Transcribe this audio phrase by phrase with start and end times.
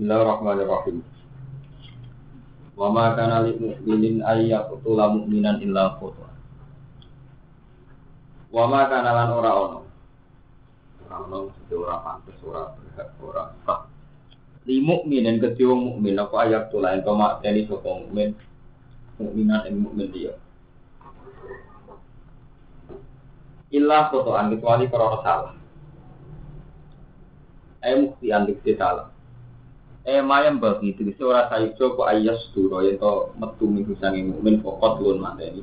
[0.00, 1.04] Bismillahirrahmanirrahim.
[2.72, 6.24] Wa ma kana lil mu'minin ay yaqtula mu'minan illa khata.
[8.48, 9.80] Wa ma kana lan ora ono.
[11.04, 13.84] Ora ono mesti ora pantes ora berhak ora sah.
[14.64, 18.32] Li mukminin kedhe wong mukmin apa ayat tula ento makteni sapa mukmin
[19.20, 20.32] mukminan ing mukmin dia.
[23.68, 25.54] Illa khotoan kecuali karena salah.
[27.84, 29.09] Eh mukti antik salah.
[30.08, 34.24] Eh mayam bagi itu bisa orang sayup kok ayas duro yang to metu minggu sangi
[34.24, 35.60] mukmin pokot lun mata ini.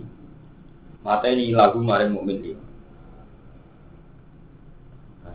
[1.02, 2.66] Mata ini lagu maring mukmin ini.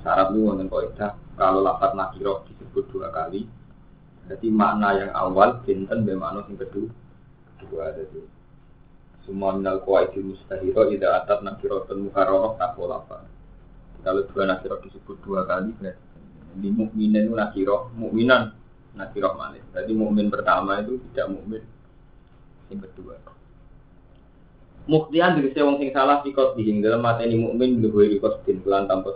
[0.07, 3.46] Syarat lu wonten kaidah kalau lapat nakiro disebut dua kali.
[4.30, 6.91] Jadi makna yang awal binten be yang kedua.
[7.59, 8.23] Kedua ada di
[9.23, 13.27] semua minal kuwaiti mustahiro tidak atat nakirotun mukarroh tako lapat.
[14.07, 16.10] Kalau dua nakiro disebut dua kali berarti
[16.52, 18.62] di mukminin itu nakiro mukminan
[18.96, 19.64] nakiroh manis.
[19.73, 21.62] Jadi mukmin pertama itu tidak mukmin
[22.69, 23.16] yang kedua.
[24.90, 28.90] Muktian dari wong sing salah sikot dihing dalam mata ini mukmin lebih ikut din bulan
[28.90, 29.15] tanpa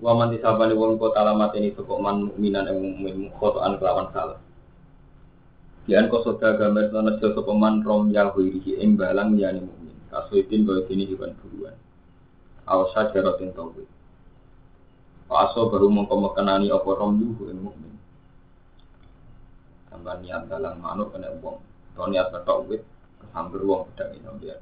[0.00, 4.40] Waman disabani wong kota alamat ini sokok man mukminan yang mukmin khotoan kelawan salah.
[5.84, 9.92] Kian kosoda gambar sana sokok man rom yahwiri ing balang yani mukmin.
[10.08, 11.76] Kasuitin kau ini hewan buruan.
[12.64, 13.84] Awasa jarotin tauhid.
[15.30, 17.94] Paso baru mengkomekenani apa rom yuhu yang mukmin.
[19.86, 21.62] Tambah niat dalam manuk kena uang.
[21.94, 22.82] Atau niat betok wit
[23.22, 24.58] kesamber uang pedang ini dia.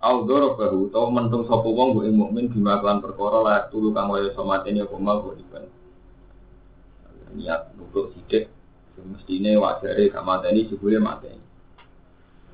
[0.00, 4.32] Audoro baru tau mentung sopo wong bu mukmin bima kelan perkara layak tulu kang waya
[4.32, 5.68] somateni apa mal bu iban.
[7.36, 8.48] Niat nutuk sidik
[9.04, 11.44] mestine wajare gak mateni jebule mateni.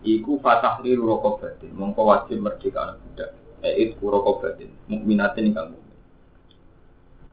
[0.03, 3.31] Iku fatah liru rokok batin, mongko wajib merdeka anak budak.
[3.63, 5.73] Eh, itu rokok batin, mukminatin kang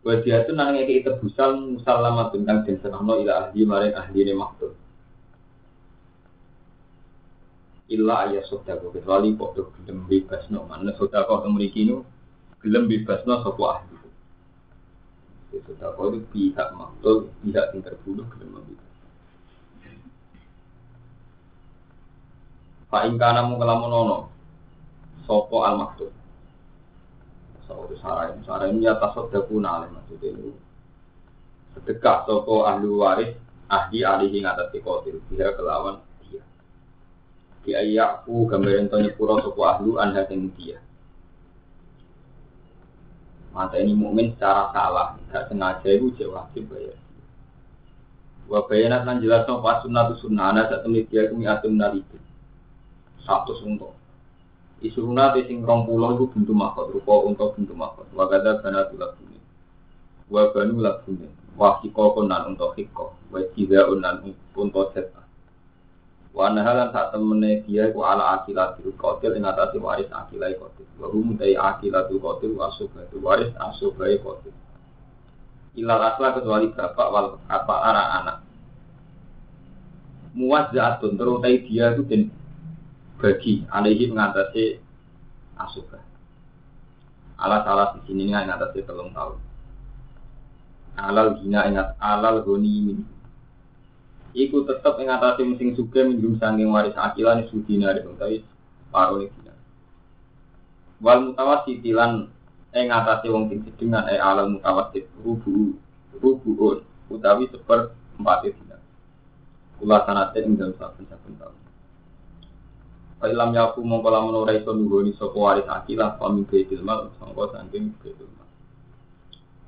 [0.01, 4.73] Wajah itu nang ngeki tebusan musalamat tentang den serahno ila ahli maring ahli ne maktub.
[7.85, 12.01] Illa ayah sodako kecuali podo gelem bebas no mana sodako memiliki nu
[12.65, 13.93] gelem bebas no sopo ahli.
[15.69, 18.93] Sodako itu pihak maktub pihak yang terbunuh gelem bebas.
[22.89, 24.17] Pak ingkana mu kelamun ono
[25.29, 26.09] sopo al maktub
[27.71, 30.51] Saudi sarah ini sarah ini atas sedekuna maksudnya ini
[31.71, 33.31] sedekah sopo ahli waris
[33.71, 36.43] ahli ahli atas dikotil dia kelawan dia.
[37.63, 40.83] Dia yakku gambaran tanya pura sopo ahlu anda yang dia.
[43.55, 46.99] Mata ini mukmin secara salah tidak sengaja itu wajib bayar.
[48.51, 52.19] Wa bayanat lan jelas pas sunnah sunnah ana sak dia kumi atum naliku
[53.23, 54.00] satu suntuk
[54.81, 58.09] Isuruna te sing rong pulau itu bentuk makot rupa untuk bentuk makot.
[58.17, 59.37] Wagada bana tulak bumi.
[60.25, 61.29] Wa banu lak bumi.
[61.53, 63.13] Wa konan untuk hiko.
[63.29, 65.21] Wa jida unan untuk seta.
[66.33, 70.89] Wa nahalan saat temene dia ku ala akilah biru kotil ing atasi waris akilai kotil.
[70.97, 72.73] Wa hum dari akilah biru kotil wa
[73.21, 74.55] waris asubai kotil.
[75.77, 78.37] Ilal asla kecuali bapak wal apa anak-anak.
[80.33, 82.01] Muaz jatun terutai dia itu
[83.21, 84.81] bagi alaihi mengatasi
[85.61, 86.01] asuba.
[87.37, 89.37] Alat alat di sini mengatasi telung tahun.
[90.97, 92.99] Alal gina ingat alal goni min.
[94.33, 98.37] Iku tetap mengatasi musim suka minum sangking waris akilan isu dina dari tapi
[98.89, 99.53] paruh dina.
[101.01, 102.29] Wal mutawasit tilan
[102.73, 105.77] mengatasi wong sing sedengan eh alal mutawasit rubu
[106.17, 108.77] rubuun utawi seper empat dina.
[109.81, 111.60] Kula sanate ing dalam saben-saben tahun.
[113.21, 117.93] Ilam yaku mongko lamun ora iso nunggoni sapa waris akilah paming baitul mal sangka saking
[118.01, 118.49] baitul mal.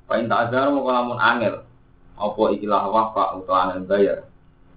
[0.09, 0.89] Pain tak azar mongko
[1.21, 1.61] angel
[2.17, 4.19] apa ikilah wafa utawa angel bayar.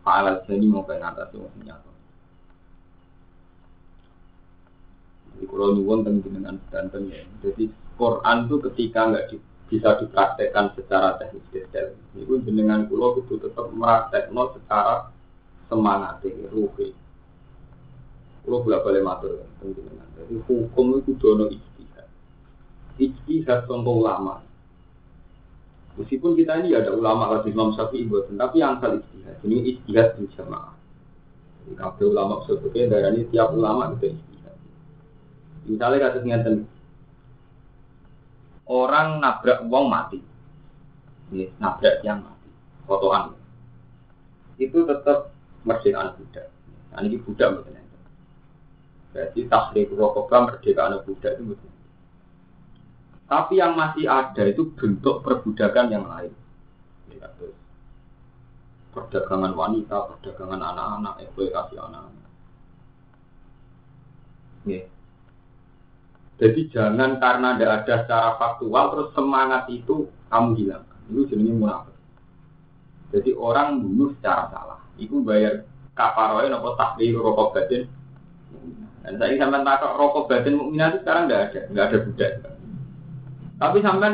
[0.04, 1.92] Fa'alal jani mongko ngatasi wong nyata.
[5.36, 7.24] Jadi kalau nyuwun dengan danten ya.
[7.40, 9.36] Jadi Quran itu ketika nggak di,
[9.72, 15.08] bisa dipraktekkan secara teknis detail, itu jenengan kulo itu tetap meraktekno secara
[15.72, 16.20] semangat,
[16.52, 16.92] ruhi.
[18.46, 20.06] Kalau bolak balik matur penjenengan.
[20.14, 22.06] Jadi hukum itu dono ijtihad.
[22.94, 24.38] Ijtihad contoh ulama.
[25.98, 29.42] Meskipun kita ini ada ulama kalau Imam Syafi'i buat, tapi yang kali ijtihad.
[29.42, 30.78] Ini ijtihad di jamaah.
[31.74, 34.54] Kabel ulama sebetulnya darah ini tiap ulama itu ijtihad.
[35.66, 36.56] Misalnya kata ngeten,
[38.70, 40.22] orang nabrak uang mati,
[41.34, 42.46] ini nabrak yang mati,
[42.86, 43.34] fotoan,
[44.62, 45.34] itu tetap
[45.66, 46.46] merdeka budak.
[46.94, 47.85] Nah, ini budak misalnya.
[49.16, 51.72] Jadi tahrir rokokah merdeka budak itu betul.
[53.26, 56.30] Tapi yang masih ada itu bentuk perbudakan yang lain.
[57.16, 57.26] Ya,
[58.94, 62.28] perdagangan wanita, perdagangan anak-anak, eksploitasi anak-anak.
[64.68, 64.86] Yeah.
[66.36, 71.00] Jadi jangan karena tidak ada secara faktual terus semangat itu kamu hilangkan.
[71.08, 71.96] Itu jenisnya munafik.
[73.16, 74.80] Jadi orang bunuh secara salah.
[75.00, 75.64] Itu bayar
[75.96, 77.88] kafaroy nopo takdir rokok batin.
[79.06, 82.30] Dan saya sampai takut rokok batin mukminah itu sekarang nggak ada, nggak ada budak.
[83.62, 84.10] Tapi sampai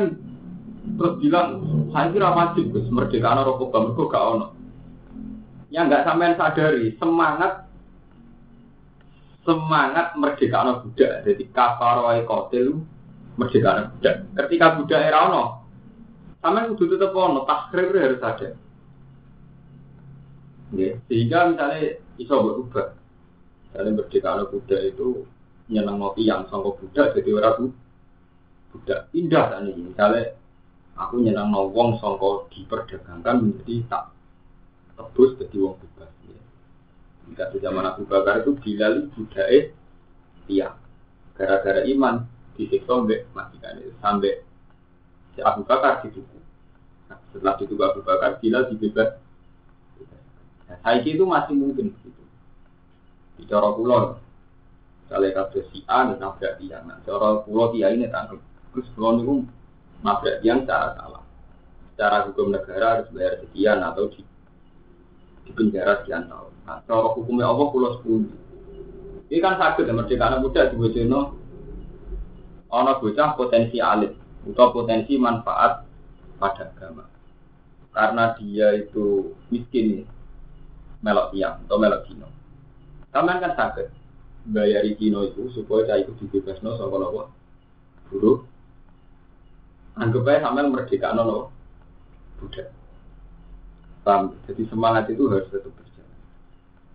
[1.01, 1.47] terus bilang
[1.89, 4.47] saya kira wajib Gus merdeka rokok batin gak ono.
[5.73, 7.53] Yang nggak sampai sadari semangat
[9.41, 11.25] semangat merdeka anak budak.
[11.25, 12.85] Jadi kafaroi kotil
[13.41, 14.15] merdeka anak budak.
[14.37, 15.43] Ketika budak era ono,
[16.37, 18.49] sama kudu tetap ono, takrir harus ada.
[20.73, 23.02] Ya, sehingga misalnya iso berubah.
[23.73, 25.25] Misalnya merdeka anak budak itu
[25.73, 27.73] nyenang ngopi yang sangka budak jadi orang
[28.69, 29.89] budak indah kan ini.
[29.89, 30.37] Misalnya
[30.93, 34.13] aku nyenang wong sangka diperdagangkan menjadi tak
[34.93, 36.13] tebus jadi wong bebas.
[37.33, 39.73] Jika di zaman Abu Bakar itu Bilal budaya
[40.45, 40.77] tiang.
[41.33, 44.45] Gara-gara iman disiksa sampai matikan itu sampai
[45.33, 46.37] si Abu Bakar dituku.
[47.09, 49.17] Nah, setelah dituku Abu Bakar Bilal dibebas.
[50.69, 51.97] Nah, itu masih mungkin
[53.43, 53.49] begitu.
[53.49, 54.15] Di cara pulau,
[55.03, 56.87] misalnya kasus si A nabrak tiang.
[56.87, 58.39] Nah, cara pulau tiang ini tangkap.
[58.71, 59.33] Terus pulau itu
[60.01, 61.23] nabrak tiang secara salah.
[61.93, 64.21] Secara hukum negara harus bayar sekian atau di,
[65.45, 66.53] di penjara sekian tahun.
[66.65, 68.31] Nah, cara hukumnya Allah pulau sepuluh.
[69.27, 71.21] Ini kan sakit ya merdeka anak muda di Bojono.
[72.73, 74.17] Ono bocah potensi alit
[74.49, 75.85] atau potensi manfaat
[76.41, 77.05] pada agama.
[77.93, 80.09] Karena dia itu miskin
[81.05, 82.33] melok tiang atau melok dino.
[83.13, 83.87] Kamu kan sakit
[84.49, 87.29] bayari dino itu supaya saya itu dibebasno sama nopo
[88.09, 88.43] buruh.
[89.93, 91.53] Anggap aja sampai merdeka nopo
[92.41, 92.73] budak.
[94.03, 94.35] Paham?
[94.49, 95.71] Jadi semangat itu harus tetap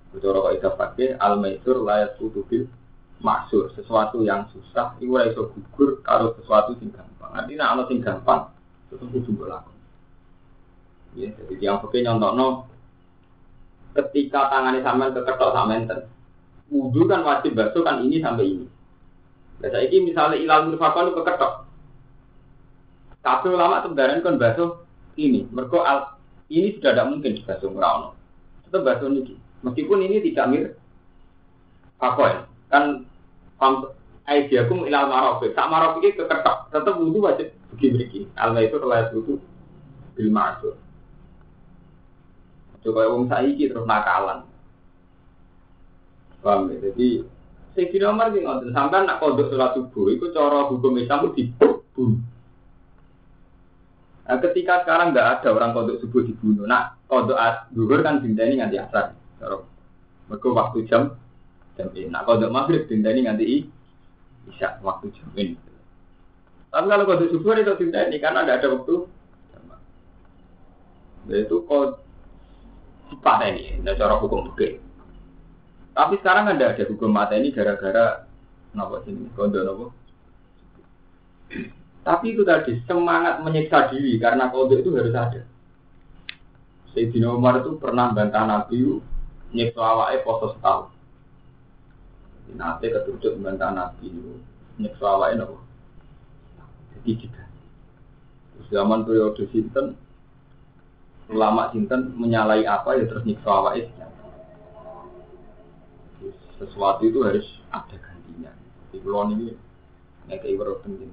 [0.08, 2.64] Bicara kok itu pakai al maisur layak tutubil
[3.20, 7.28] maksur sesuatu yang susah itu iso gugur kalau sesuatu sing gampang.
[7.36, 8.48] Artinya kalau sing gampang
[8.88, 9.72] itu kudu berlaku.
[11.16, 12.68] Ya, jadi yang pakai no
[13.98, 16.00] ketika tangannya sampean keketok samenten
[16.70, 18.66] wudhu kan wajib basuh kan ini sampai ini.
[19.58, 21.52] Saya ini misalnya ilal mirfakon itu keketok.
[23.24, 24.86] Tapi ulama sebenarnya kan basuh
[25.18, 25.50] ini.
[25.50, 25.98] Mereka al
[26.48, 28.14] ini sudah tidak mungkin dibasuh merawat.
[28.68, 29.34] Tetap basuh ini.
[29.66, 30.72] Meskipun ini tidak mirip
[31.98, 32.46] apa?
[32.70, 33.08] Kan
[34.30, 35.58] aidiakum ilal marofik.
[35.58, 36.70] Tak marofik itu keketak.
[36.70, 38.30] Tetap wudhu wajib begini-begini.
[38.38, 39.42] Alma itu terlihat wudhu
[40.14, 40.30] bil.
[42.88, 44.48] Coba wong saiki terus nakalan.
[46.40, 46.88] Paham ya?
[46.88, 47.20] Jadi
[47.76, 52.16] Sayyidina Umar ini ngotot sampai nak kodok sholat subuh itu cara hukum Islam dibunuh.
[54.24, 57.36] Nah, ketika sekarang nggak ada orang kodok subuh dibunuh, nah kodok
[57.76, 59.12] duhur kan ini nganti asar.
[60.32, 61.20] Mereka waktu jam
[61.76, 62.08] jam ini.
[62.08, 63.68] Nah kalau maghrib ini nanti
[64.48, 65.68] bisa waktu jam ini.
[66.68, 68.94] Tapi kalau kode subuh itu tinta ini karena tidak ada waktu.
[71.28, 71.56] Nah, itu
[73.08, 74.68] sifat ini, tidak cara hukum oke.
[75.98, 78.22] Tapi sekarang ada ada hukum mata ini gara-gara
[78.70, 79.90] nopo sini kode nopo.
[82.06, 85.42] Tapi itu tadi semangat menyiksa diri karena kode itu harus ada.
[86.94, 89.02] Sayyidina Umar itu pernah bantah Nabi
[89.50, 90.94] nyekso awake poso setahun.
[92.54, 94.08] Nanti ketujuh membantah Nabi
[94.78, 95.58] nyekso awake nopo.
[96.94, 97.44] Jadi tiga.
[98.68, 99.96] Zaman periode sinten
[101.28, 103.92] ulama sinten menyalai apa ya terus nyekso awake
[106.58, 108.50] sesuatu itu harus ada gantinya.
[108.90, 109.54] Di pulau ini
[110.26, 111.06] nek ibarat penting.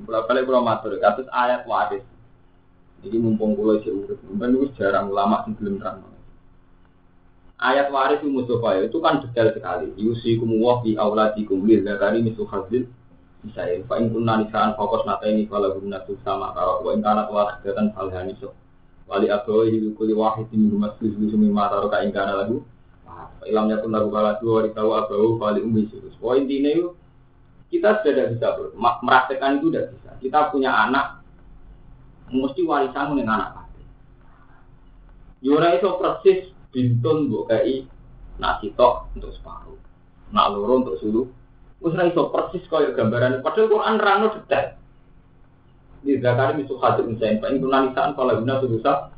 [0.00, 2.06] Pulau kali pulau matur, kasus ayat waris.
[3.02, 6.06] Jadi mumpung pulau si urut, mungkin jarang ulama sing belum terang
[7.60, 9.92] ayat waris Mustafa itu kan detail sekali.
[10.00, 12.88] Yusi kumuwah di auladikum lil zakari misu khazil
[13.44, 13.84] bisa ya.
[13.84, 17.92] Fa in kunna nisaan fokus nata ini kalau guna sama kalau wa in kanat wahidatan
[17.92, 18.56] falhani so.
[19.10, 19.26] Wali
[20.14, 22.62] wahid min rumah susu sumi mata roka kana lagu.
[23.42, 26.14] Ilamnya pun lagu kala dua hari tahu abawu wali umi sus.
[26.22, 26.94] Wah intinya itu
[27.74, 28.48] kita sudah tidak bisa.
[29.02, 30.10] Merasakan itu tidak bisa.
[30.22, 31.26] Kita punya anak
[32.30, 33.66] mesti warisan dengan anak.
[35.42, 36.40] Yura itu persis
[36.70, 37.82] bintun mbok kai
[38.38, 39.78] nasi tok untuk separuh.
[40.30, 41.22] Nak loro untuk sulu.
[41.80, 44.79] Wis ra iso persis kaya gambaran padahal Quran rano detail.
[46.00, 49.12] Di zakari misu hadis misalnya, Pak Ibu Nanisaan kalau guna berusaha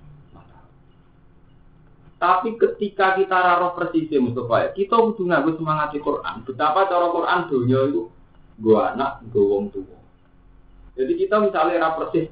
[2.23, 6.47] tapi ketika kita raro persis ya Mustafa, kita butuh ngaku semangat Quran.
[6.47, 8.15] Betapa cara Quran dunia itu
[8.63, 9.99] gua anak, gua wong tua.
[10.95, 12.31] Jadi kita misalnya raro persis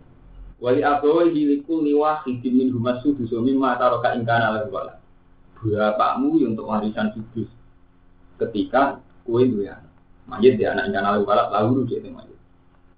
[0.61, 5.01] Wali abawi hiliku liwa hidim min humas sudus mimma taroka ingkana lahu wala.
[5.57, 7.49] Bapakmu yang untuk warisan sudus.
[8.37, 9.89] Ketika kue duwe anak.
[10.29, 12.37] Mayit dia anak ingkana lahu wala lalu dia itu mayit.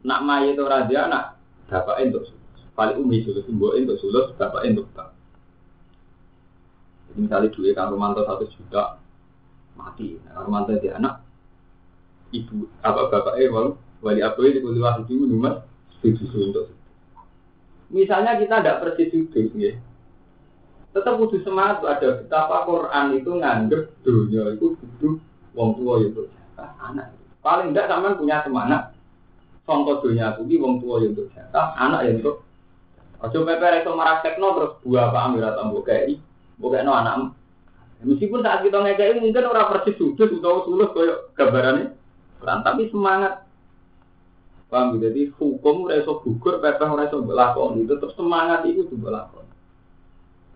[0.02, 1.31] Nak mayit ora dia anak
[1.72, 2.60] bapak untuk sulus.
[2.76, 5.16] Paling umi sulus, mbok untuk sulus, bapak untuk bap.
[7.08, 9.00] Jadi misalnya duit kang Romanto satu juta
[9.72, 10.20] mati.
[10.28, 11.24] Nah, Romanto dia anak
[12.32, 15.68] ibu apa bapak eh wali wali abawi di kuliah itu nomor
[16.00, 16.66] tujuh untuk
[17.92, 19.76] Misalnya kita tidak persis sudut, ya.
[20.96, 25.20] tetap butuh semangat ada betapa Quran itu nganggep dunia itu butuh
[25.52, 26.24] wong tua itu
[26.56, 27.12] anak.
[27.44, 28.96] Paling tidak sama punya semangat.
[29.62, 32.32] Contoh dunia aku wong tua itu jatah, anak yang itu.
[33.22, 33.92] Ojo pepe itu
[34.26, 36.18] tekno terus buah apa ambil atau bukai,
[36.58, 37.30] bukai no anak.
[38.02, 41.94] Meskipun saat kita ngekei mungkin orang persis sudut atau sulus koyo gambarannya,
[42.42, 43.46] tapi semangat
[44.72, 44.96] Paham?
[44.96, 47.20] Jadi hukum ora iso gugur, pepeh ora iso
[47.76, 49.44] itu tetap semangat itu tuh lakon.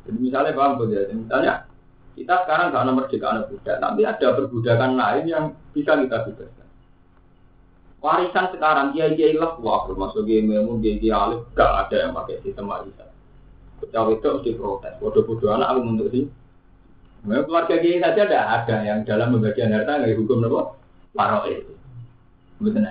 [0.09, 1.05] Jadi misalnya paham ya?
[1.13, 1.53] Misalnya
[2.17, 5.45] kita sekarang gak nomor anak budak, tapi ada perbudakan lain yang
[5.77, 6.66] bisa kita bebaskan.
[8.07, 12.39] Warisan sekarang dia dia lah, wah termasuk game dia dia alif, gak ada yang pakai
[12.47, 13.11] sistem warisan.
[13.83, 16.31] Kecawe itu mesti protes, bodoh-bodoh anak aku untuk sih.
[17.27, 20.79] Memang keluarga kiai saja ada ada yang dalam pembagian harta nggak hukum nopo
[21.11, 21.75] paro itu.
[22.63, 22.87] Betul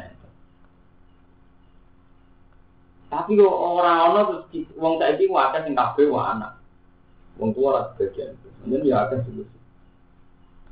[3.15, 6.59] tapi kok orang ono terus wong saiki ku akeh sing kabeh wa anak.
[7.39, 8.35] Wong tua lah sebagian.
[8.67, 9.47] Ini ya akeh sih.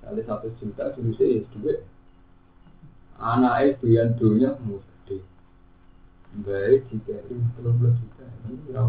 [0.04, 1.80] Kali satu juta solusi ya duit.
[3.24, 5.24] Anak itu yang dunia mesti.
[6.44, 8.28] Baik jika ini belum belum juta.
[8.52, 8.84] Ini ya.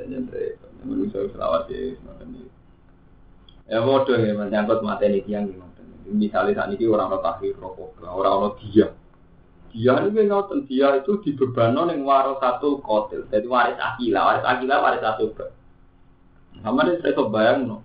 [0.00, 2.48] Nyentrik, menurut saya selawat ya, semacam ini.
[3.68, 5.52] Ya ya, menyangkut materi tiang
[6.10, 8.90] misalnya saat ini orang orang tahir rokok, orang orang dia,
[9.70, 10.26] ini
[10.66, 15.30] dia itu dibebankan yang waris satu kotil, jadi waris akila, waris akila waris satu.
[16.58, 17.78] Sama dia saya bayang no.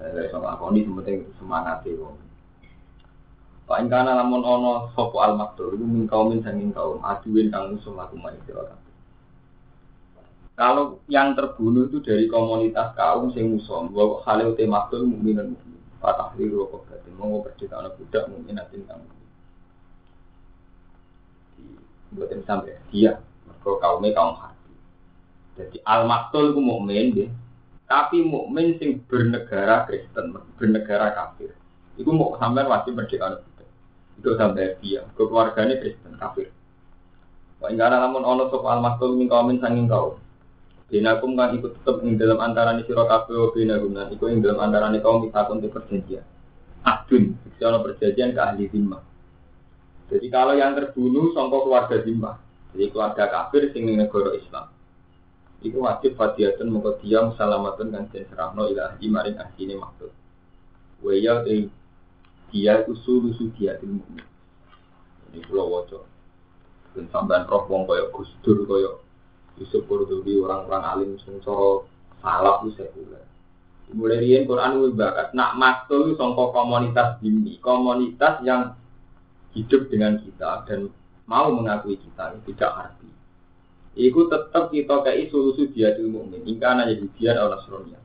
[0.00, 2.08] Saya bisa ngakoni sementing semangat itu.
[3.66, 7.98] Pak Ingkana lamun ono sopo al maktur itu min min sanging kaum aduin kang musuh
[7.98, 8.14] aku
[10.56, 15.82] Kalau yang terbunuh itu dari komunitas kaum sing musuh, bahwa halil temaktul mukminin mukmin.
[16.00, 19.08] Fatah liru berarti mau berdita anak budak mungkin nanti kamu.
[22.16, 24.65] Buatin sampai dia, mereka kaumnya kaum hati.
[25.56, 27.30] Jadi al maktul itu mukmin deh,
[27.88, 31.56] tapi mukmin sing bernegara Kristen, bernegara kafir.
[31.96, 33.68] Itu mau sampai wajib merdeka budak.
[34.20, 36.52] Itu sampai dia, keluarganya Kristen kafir.
[37.56, 40.20] Wah, enggak ada namun ono sop al maktul min kaumin sanging kaum.
[40.86, 44.38] Binakum kan ikut tetap ing dalam antara ni siro kafe wa binakum dan ikut ing
[44.38, 46.22] dalam antara ni kaum kita untuk perjanjian.
[46.86, 49.02] Adun, kalau perjanjian ke ahli zimmah.
[50.06, 52.38] Jadi kalau yang terbunuh songkok keluarga zimmah,
[52.70, 54.70] jadi keluarga kafir sing negara Islam,
[55.64, 60.12] itu wajib fadiatun mongko dia musalamatun kan den serahno maring ahli ini maksud.
[61.00, 61.68] Waya eh
[62.52, 64.04] dia usul usul dia ilmu.
[65.32, 66.04] Ini pulau wajib.
[66.92, 69.06] Dan sampean roh wong koyok gusdur koyok
[69.56, 71.88] Yusuf orang-orang alim sungsoro
[72.20, 73.24] salaf itu sekuler.
[73.94, 75.32] Mulai rian Quran itu bakat.
[75.32, 78.74] Nak maktul songko komunitas ini, komunitas yang
[79.56, 80.92] hidup dengan kita dan
[81.24, 83.08] mau mengakui kita tidak arti.
[83.96, 86.44] Iku tetap kita kayak solusi dia di mukmin.
[86.44, 87.96] Ingkana jadi dia Allah Nasronia.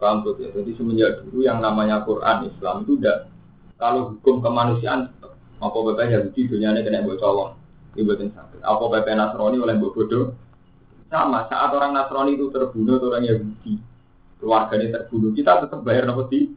[0.00, 0.48] Paham ya?
[0.48, 3.28] Jadi semenjak dulu yang namanya Quran Islam itu udah
[3.76, 5.12] kalau hukum kemanusiaan
[5.60, 7.60] apa bapak Yahudi dunia ini kena bocor
[7.98, 8.62] Ibatin sakit.
[8.62, 10.30] Apa PP Nasrani oleh Mbak Bodoh?
[11.10, 13.82] Sama, saat orang Nasrani itu terbunuh orang Yahudi,
[14.38, 16.54] keluarganya terbunuh, kita tetap bayar nopo di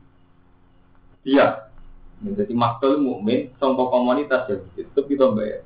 [1.26, 1.74] dia.
[2.22, 5.66] Jadi maktul mukmin, sombong komunitas ya, tetap kita bayar.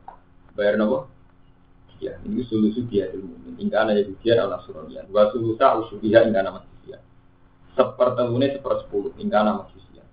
[0.55, 1.11] Bayar nopo?
[1.97, 3.57] Ya, ini solusi dia mukmin.
[3.57, 5.01] Hingga Yahudi adalah Nasrani.
[5.09, 7.01] Dua solusi usuliah hingga nama dia.
[7.73, 10.05] Sepertemunya sepersepuluh hingga nama dia.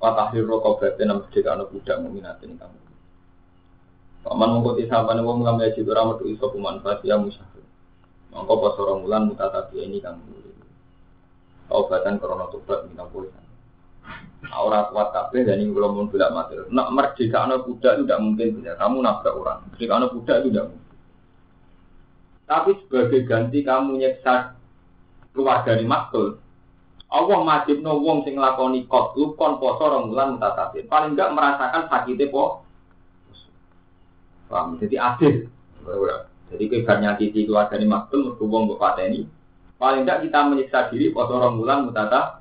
[0.00, 2.80] Watahir berarti nama jika anak budak mukminatin kamu.
[4.20, 7.64] Paman mengkuti sahabat wong lam yajid ora metu iso kumanfaat ya musyafir.
[8.28, 10.56] Mongko pas ora mulan mutatabi ini mulih.
[11.72, 13.08] Obatan korona tobat minta
[14.10, 14.56] pulisan.
[14.56, 16.58] Ora kuat kabeh dan ini belum pun bilang mati.
[16.72, 18.72] Nak merdeka anak budak itu tidak mungkin bisa.
[18.74, 19.60] Kamu nabrak orang.
[19.70, 20.88] Merdeka anak budak itu tidak mungkin.
[22.50, 24.34] Tapi sebagai ganti kamu nyeksa
[25.30, 26.42] keluarga ini maktul.
[27.10, 30.86] Allah wajib no wong sing lakoni kot lu kon poso rong bulan mutatabi.
[30.86, 32.66] Paling enggak merasakan sakitnya po
[34.50, 34.74] Paham?
[34.82, 35.46] Jadi adil.
[36.50, 39.30] Jadi kebarnya nyakiti keluarga ini maktul, berhubung buat ini.
[39.78, 42.39] Paling tidak kita menyiksa diri, pas orang bulan mutata,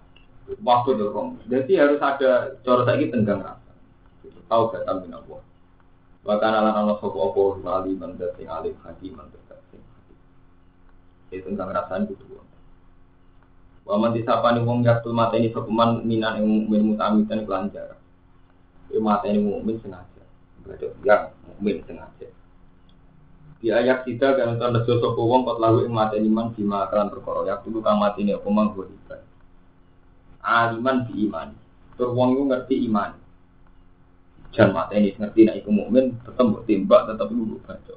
[0.58, 1.06] Waktu itu
[1.46, 3.72] Jadi harus ada cara saya tenggang rasa.
[4.50, 5.42] Tahu gak tahu Allah.
[6.26, 9.78] Bahkan ala ala sopo opo wali mandat sing alim hati mandat hati.
[11.30, 12.26] Itu tenggang rasaan itu.
[13.86, 17.98] Waman disapa nih wong yaktul mata ini sopeman minan yang mukmin mutamitan kelanjar.
[18.94, 20.24] Mata ini mukmin sengaja.
[21.06, 22.28] Yang mukmin sengaja.
[23.60, 27.50] Di ayat kita kan tanda sopo wong kot lalu yang mata iman bima kalan perkara
[27.50, 28.74] yak dulu kang mati ini apa mang
[30.44, 31.50] aliman di iman.
[32.00, 33.12] Terus wong itu ngerti iman.
[34.56, 37.96] Jangan mata ini ngerti nak iku mukmin tetap buat timbak tetap dulu baca.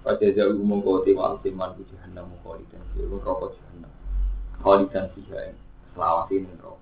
[0.00, 3.92] Pada jauh mongko tiwal timan ku jahanam mongko dan siru rokok jahanam.
[4.64, 5.54] Khalidan fiha
[5.92, 6.80] selawat ini rokok.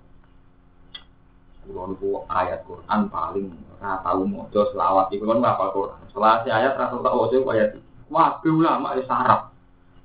[1.68, 6.00] Kulo niku ayat Quran paling ora tau maca selawat iku kan ngapal Quran.
[6.14, 7.88] Selawat ayat ra tau tak waca ayat iki.
[8.08, 9.52] Wah, ulama wis sarap.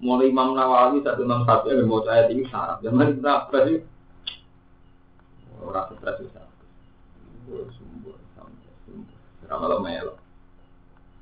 [0.04, 2.84] Mulai Imam Nawawi satu enam satu yang mau ayat ini sarap.
[2.84, 3.93] Zaman kita berarti
[5.62, 6.42] Orang stres bisa.
[7.78, 9.18] Sumber sampai sumber.
[9.46, 10.16] Ramal melo.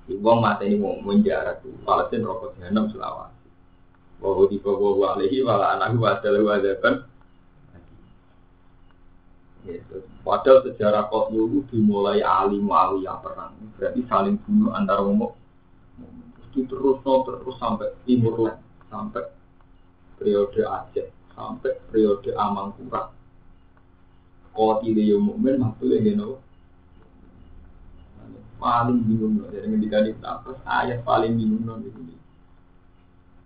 [0.08, 1.76] Iwong mata ini mau menjarak tuh.
[1.84, 3.32] Palestin rokok jahanam selawat.
[4.22, 7.10] Bahwa di bawah alihi wala anak adalah wadaban.
[9.62, 10.02] Gitu.
[10.26, 12.66] Padahal sejarah kos dulu dimulai alim
[13.02, 13.54] yang perang.
[13.78, 15.38] Berarti saling bunuh antara umum.
[16.50, 18.58] Itu terus no, terus sampai timur
[18.90, 19.24] sampai
[20.18, 23.14] periode Aceh, sampai periode Amangkurat
[24.51, 26.29] Koti dia yang mukmin makhluk yang geno.
[28.62, 29.50] Paling bingung loh.
[29.50, 30.12] Jadi ketika di
[30.67, 32.15] ayat paling bingung loh di sini.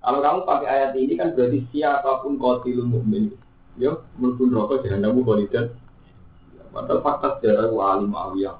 [0.01, 3.33] Kalau kamu pakai ayat ini kan berarti siapa pun kotilul mukmin.
[3.79, 5.65] Yo, mulkun rokok jangan kamu kolidan.
[6.69, 8.55] Padahal fakta sejarah wali ma'awiyah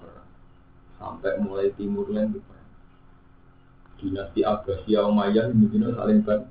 [0.95, 2.39] sampai mulai timur lain
[3.99, 6.47] dinasti Abbasiyah Umayyah ini saling ban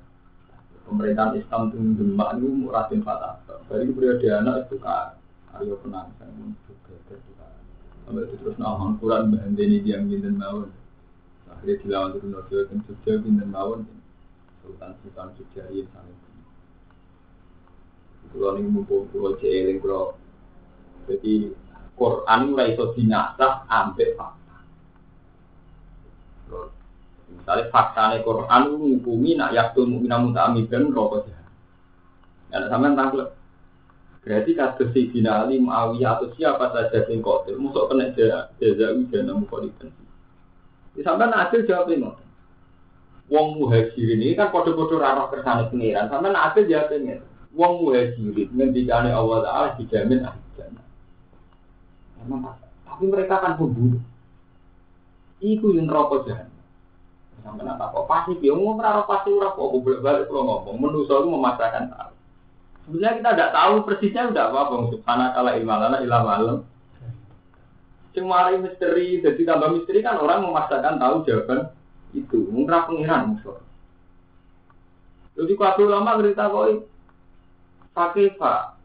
[0.85, 5.17] pemerintahan Islam itu demak itu muratin fatah dari periode anak itu kan
[5.55, 7.47] ayo penang saya pun juga
[8.03, 10.69] sampai itu terus nahon Quran ini dia binten mawon.
[11.49, 13.87] Akhirnya dilawan turun nojo dan Jogja binten mawon
[14.61, 16.19] Sultan Sultan Jogja ini saling
[18.35, 20.19] kalau ini mumpung kalau jeeling kalau
[21.07, 21.55] jadi
[21.95, 24.57] Quran mulai iso dinasah ambek fakta.
[27.31, 31.51] Misalnya fakta Quran menghubungi nak yaktul mu'minah muta'amidan rokok jahat.
[32.51, 33.44] Ada sampean tangklep
[34.25, 38.49] Berarti kasus Sayyidina Ali, Muawiyah atau siapa saja yang kotor, musuh kena jaza
[38.97, 39.93] ujana mukholidan.
[40.97, 42.09] Di sampai Nabil jawab ini.
[43.29, 46.09] Wong muhajirin ini kan kode-kode rarah kersane pengiran.
[46.09, 47.21] Sampai Nabil jawab ini.
[47.53, 50.85] Wong muhajirin ngendikane Allah Taala dijamin ahli jannah.
[52.89, 54.01] Tapi mereka kan pembunuh.
[55.37, 56.49] Iku yang rokok jahat.
[57.45, 61.05] Sampai nak apa pasti dia ngomong rarah pasti ora kok bolak balik kalau ngomong.
[61.05, 62.14] Saya memaksakan tahu.
[62.85, 64.83] Sebenarnya kita tidak tahu persisnya udah apa bang.
[64.93, 66.57] Subhanahu taala ilmalana malam.
[68.13, 71.73] Cuma misteri, jadi tambah misteri kan orang memaksakan tahu jawaban
[72.13, 72.47] itu.
[72.47, 73.59] Mungkin pengiran musuh.
[75.35, 76.79] Jadi kalau ulama cerita koi,
[77.91, 78.79] pakai pak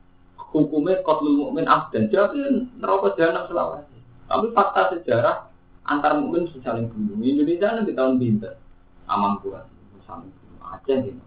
[0.51, 2.11] hukumnya kotlul mukmin abdan.
[2.11, 3.87] Jadi neraka jahanam selawat.
[4.27, 5.47] Tapi fakta sejarah
[5.87, 7.23] antar mukmin saling bunuh.
[7.23, 8.59] Indonesia di tahun bintang,
[9.07, 9.63] aman kuat,
[10.11, 10.75] saling bunuh.
[10.75, 11.23] Aceh ini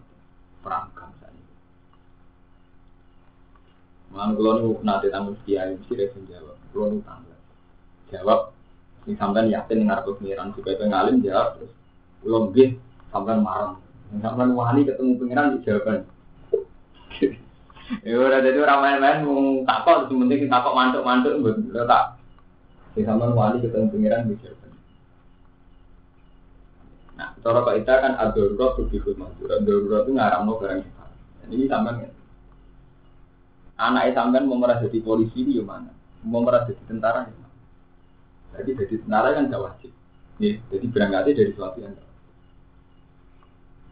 [0.60, 0.92] perang
[4.14, 6.56] Mana kalau nih nanti tamu kiai mesti dia jawab.
[6.70, 7.36] Kalau nih tangga
[8.14, 8.40] jawab.
[9.04, 11.74] Ini sampai yakin dengan arah pengiran supaya pengalim jawab terus.
[12.24, 12.78] Belum gih
[13.10, 13.76] sampai marah.
[14.22, 16.00] Sampai wani ketemu pengiran di jawaban.
[18.00, 22.16] Ya udah jadi orang main-main mau takut, penting takut mantuk-mantuk, betul tak.
[22.96, 24.72] Di sampai wani ketemu pengiran di jawaban.
[27.20, 29.52] Nah, cara Pak Ita kan ad-darurat tuh bihut mahdur.
[29.52, 30.80] Ad-darurat itu ngaram no barang
[31.52, 32.08] Ini sampai
[33.90, 35.92] anak sampean mau merasa jadi polisi itu mana?
[36.24, 37.58] Mau merasa jadi tentara ya mana?
[38.60, 39.92] Jadi jadi tentara kan gak wajib.
[40.42, 41.94] Ya, jadi berangkatnya dari sesuatu yang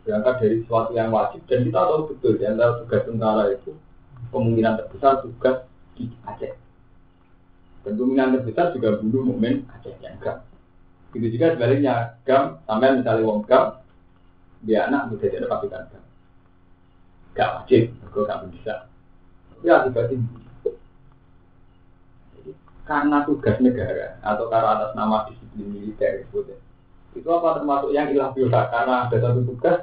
[0.02, 3.72] berangkat dari sesuatu yang wajib dan kita tahu betul ya antara tugas tentara itu
[4.34, 5.58] kemungkinan terbesar tugas
[5.94, 6.54] di Aceh.
[7.86, 10.42] Dan kemungkinan terbesar juga bunuh momen Aceh yang gam.
[11.14, 13.78] Itu juga sebaliknya gam sampai misalnya wong gam
[14.66, 16.04] dia anak bisa jadi pasukan gam.
[17.38, 18.91] Gak wajib, kok gak bisa
[19.62, 20.02] ya tiba
[22.86, 26.44] karena tugas negara atau karena atas nama disiplin militer itu
[27.16, 29.78] itu apa termasuk yang ilah biasa karena ada satu tugas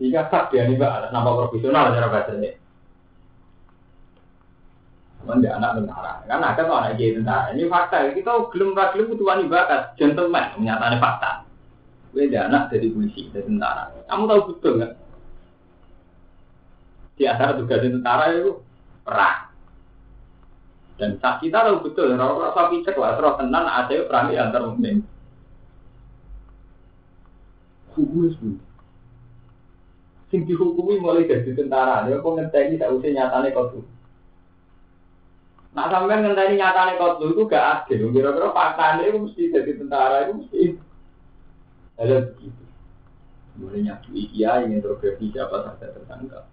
[0.00, 2.56] sehingga hak dia nih atas nama profesional cara bahasanya
[5.20, 7.52] Cuman dia anak tentara, kan ada tuh anak jadi tentara.
[7.52, 11.30] Ini fakta, kita gelem gelem butuh bakat, gentleman, menyatakan fakta.
[12.16, 13.92] Gue dia anak jadi polisi, jadi tentara.
[14.08, 14.92] Kamu tahu betul nggak?
[17.20, 18.64] Di antara tugas tentara itu
[19.04, 19.50] perang.
[21.00, 25.00] Dan tak kita tahu betul, orang sapi cek lah, terus tenan ada perang antar mukmin.
[27.96, 28.60] Hukum itu.
[30.30, 33.82] Sing dihukumi mulai dari tentara, dia kok ngenteni tak usah nyatane kau tuh.
[35.74, 38.14] Nah sampai ngenteni nyatane kau tuh itu gak adil.
[38.14, 40.62] Kira-kira faktanya itu mesti jadi tentara itu mesti.
[41.98, 42.62] Ada begitu.
[43.58, 46.46] Mulai nyakui kiai introversi siapa saja tersangka.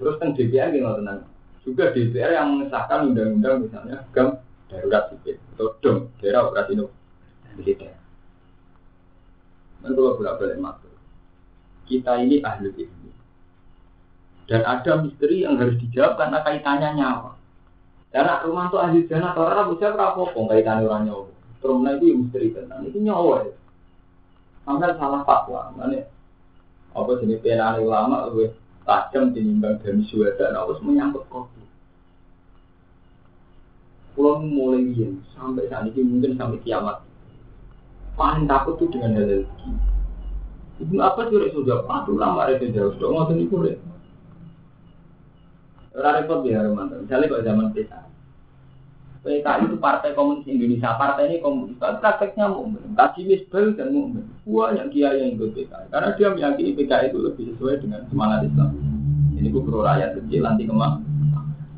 [0.00, 1.20] Terus kan DPR gimana tenang.
[1.60, 4.40] Juga DPR yang mengesahkan undang-undang misalnya gam
[4.72, 6.72] darurat sipil atau dom daerah operasi
[7.60, 7.92] militer.
[9.84, 10.92] Dan kalau bolak balik masuk,
[11.84, 13.10] kita ini ahli ilmu.
[14.48, 17.32] Dan ada misteri yang harus dijawab karena kaitannya nyawa.
[18.10, 21.28] Karena rumah itu ahli jana atau orang bisa berapa pun kaitannya orang nyawa.
[21.60, 23.54] Terus itu yang misteri tentang itu nyawa ya.
[24.64, 26.08] Sampai salah fatwa, mana
[26.90, 28.50] apa jenis pena ulama, gue
[28.84, 31.62] tajam tinimbang dari suara harus menyangkut kopi.
[34.16, 37.04] Pulau mulai yin sampai saat ini mungkin sampai kiamat.
[38.18, 39.44] Paling takut tuh dengan hal hal
[40.80, 43.56] Ibu apa sih sudah patuh lama itu jauh sudah nggak tahu itu
[45.92, 46.96] repot ya Romanto.
[47.04, 48.00] Misalnya kalau zaman kita,
[49.20, 50.96] PKI itu Partai Komunis Indonesia.
[50.96, 51.76] Partai ini komunis.
[51.76, 52.96] Prakteknya mukmin.
[52.96, 54.24] Kaji misbel dan mukmin.
[54.48, 55.92] Banyak kiai yang ikut PKI.
[55.92, 58.72] Karena dia meyakini PKI itu lebih sesuai dengan semangat Islam.
[59.36, 61.04] Ini gue pro rakyat kecil nanti kemak.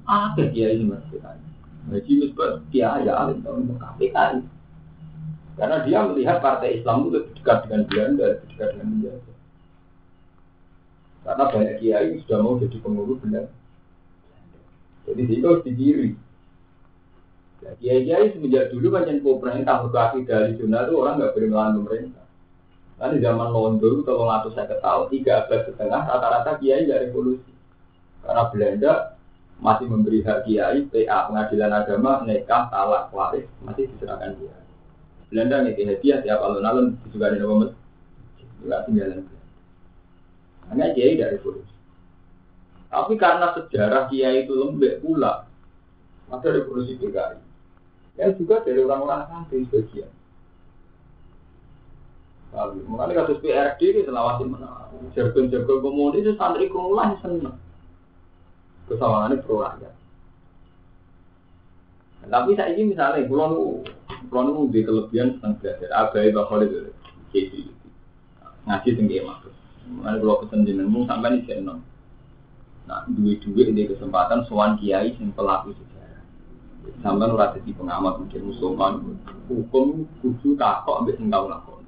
[0.06, 1.38] Ada kiai ini mas PKI.
[1.90, 4.38] Kaji misbel kiai ya alim tahun PKI.
[5.58, 9.14] Karena dia melihat partai Islam itu lebih dekat dengan Belanda, lebih dekat dengan dia.
[11.26, 13.50] Karena banyak kiai sudah mau jadi pengurus Belanda.
[15.10, 16.14] Jadi itu harus didiri.
[17.62, 22.26] Ya, kiai-kiai semenjak dulu macam pemerintah berkaki dari zona itu orang nggak boleh melawan pemerintah.
[22.98, 27.02] Kan di zaman Londo itu kalau ngatur saya tahun tiga abad setengah rata-rata kiai nggak
[27.06, 27.52] revolusi.
[28.26, 28.92] Karena Belanda
[29.62, 34.58] masih memberi hak kiai, PA pengadilan agama, nekah, talak, waris masih diserahkan dia.
[35.30, 37.78] Belanda nih hadiah tiap alun-alun juga di nomor
[38.58, 39.22] juga tinggalan.
[40.66, 41.70] Hanya kiai dari revolusi.
[42.90, 45.46] Tapi karena sejarah kiai itu lembek pula,
[46.26, 47.51] maka revolusi PKI
[48.20, 50.10] yang juga dari orang-orang santri sebagian.
[52.52, 54.92] Makanya kasus PRD ini selawati mana?
[55.16, 57.56] Jargon-jargon komunis itu santri kerumunan seneng.
[58.92, 59.94] Kesawangannya pro rakyat.
[62.22, 63.82] Tapi saya ini misalnya, pulau
[64.28, 65.90] pulau di kelebihan senang belajar.
[65.90, 66.92] Abai bakal itu,
[67.32, 67.60] jadi
[68.68, 69.52] ngaji tinggi maksud.
[69.98, 71.82] Makanya kalau pesen jenengmu sampai di channel.
[72.86, 75.74] Nah, duit-duit di kesempatan soan kiai yang pelaku
[77.02, 78.92] sampai ora di pengamat mungkin musulman
[79.46, 81.82] hukum kudu takok ambek sing tau lakon.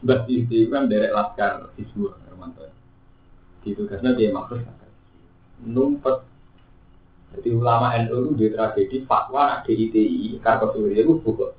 [0.00, 2.68] Sebab itu kan derek laskar siswa Hermanto.
[3.64, 4.60] Ditugasnya dia maksud
[5.64, 6.24] numpet.
[7.36, 11.52] Jadi ulama NU itu di tragedi fatwa nak DITI Kartosuria itu buka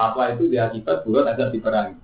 [0.00, 2.00] fatwa itu diakibat bulat agar diperangi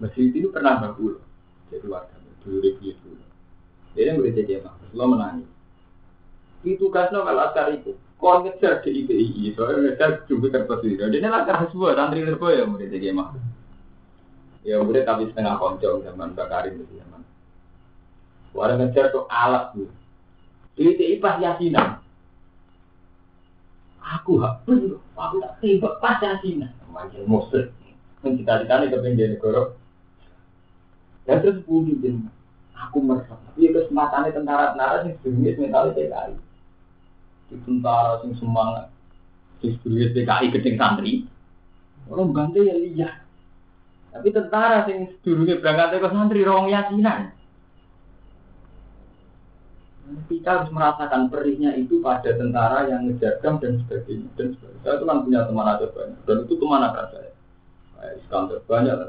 [0.00, 1.20] Masjid itu pernah bagus
[1.68, 3.24] jadi warga dulu review dulu
[3.92, 5.49] jadi yang jadi maksud lo menangis
[6.64, 7.96] itu kasno kalau askar itu.
[8.20, 11.00] Kau ngejar di IPI, soalnya ngejar juga kertas itu.
[11.00, 13.32] Dia lakar semua, santri terbaik ya murid jadi mah.
[14.60, 17.24] Ya murid tapi setengah koncong zaman Bakarin itu zaman.
[18.52, 19.88] Warna ngejar tuh alat tuh.
[20.76, 22.04] Di IPI pas yasinan.
[24.20, 26.76] Aku hapus, aku tak tembak pas yasinan.
[26.92, 27.72] Macam musuh.
[28.20, 29.72] Mencita-citanya ke pinggir negara.
[31.24, 31.96] Dan terus budi
[32.76, 33.32] aku merasa.
[33.32, 36.36] Tapi kesempatannya tentara-tentara yang sebelumnya mentalnya di
[37.66, 38.92] tentara sing semangat
[39.60, 41.26] di studio PKI gedeng santri
[42.06, 43.14] orang bantu ya lihat
[44.10, 47.34] tapi tentara sing sedurunge berangkat ke santri rawang yakinan
[50.26, 54.80] kita harus merasakan perihnya itu pada tentara yang ngejarkan dan sebagainya dan sebagainya.
[54.82, 57.30] Saya itu kan punya teman ada banyak dan itu ke mana kan saya?
[57.94, 59.08] Kayak Iskandar banyak lah.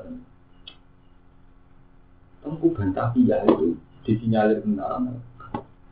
[2.42, 4.98] Tengku bantah dia itu disinyalir tentara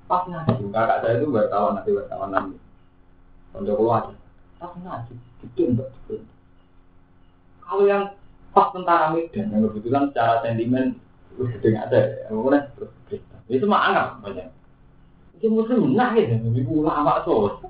[0.09, 2.57] Pas ngaji, kakak saya itu wartawan nanti wartawan nanti.
[3.53, 4.09] Untuk keluar,
[4.57, 5.13] pas ngaji,
[5.45, 6.25] itu enggak betul.
[7.61, 8.17] Kalau yang
[8.49, 10.97] pas tentara Medan yang kebetulan secara sentimen
[11.37, 12.91] gede nggak ada, ya, kemudian terus
[13.53, 14.49] itu mah anggap banyak.
[15.37, 17.61] Itu muslim nah ya, ibu ulama so.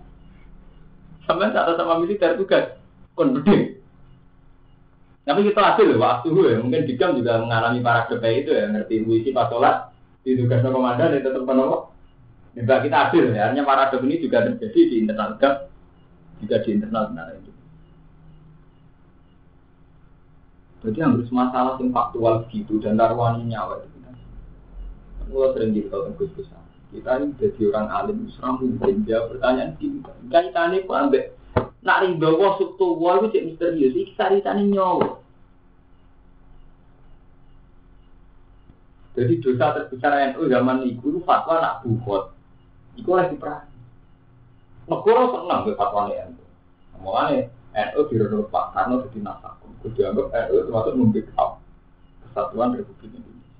[1.28, 2.80] Sampai saat sama militer tugas
[3.20, 3.84] kon gede.
[5.28, 9.52] Tapi kita hasil waktu ya, mungkin Dikam juga mengalami para itu ya, ngerti puisi pas
[9.52, 9.92] sholat,
[10.24, 11.99] di tugas komandan, itu tetap penolong.
[12.58, 15.70] Mbak kita adil ya, hanya paradok ini juga terjadi di internal GAP,
[16.42, 17.52] juga di internal benar itu.
[20.80, 24.12] Jadi harus masalah yang faktual begitu dan taruhan nyawa itu kita.
[25.30, 26.50] Mulai sering gitu kalau gus gus
[26.90, 30.02] kita ini jadi orang alim, seram mungkin jawab pertanyaan gini.
[30.34, 31.26] Kaitannya kok ambek
[31.86, 33.94] nak ridho wa suktu wa itu cek misterius.
[33.94, 35.22] Iki caritane nyawa.
[39.14, 42.39] Jadi dosa terbesar NU zaman itu fatwa nak bukhot.
[43.00, 43.64] Iku lagi perang.
[44.92, 46.44] Negara senang ke fatwa NU.
[47.00, 49.72] Mulane NU direnut Pak Karno jadi nasakum.
[49.80, 51.64] Kudu dianggap NU termasuk membackup
[52.28, 53.52] kesatuan Republik Indonesia.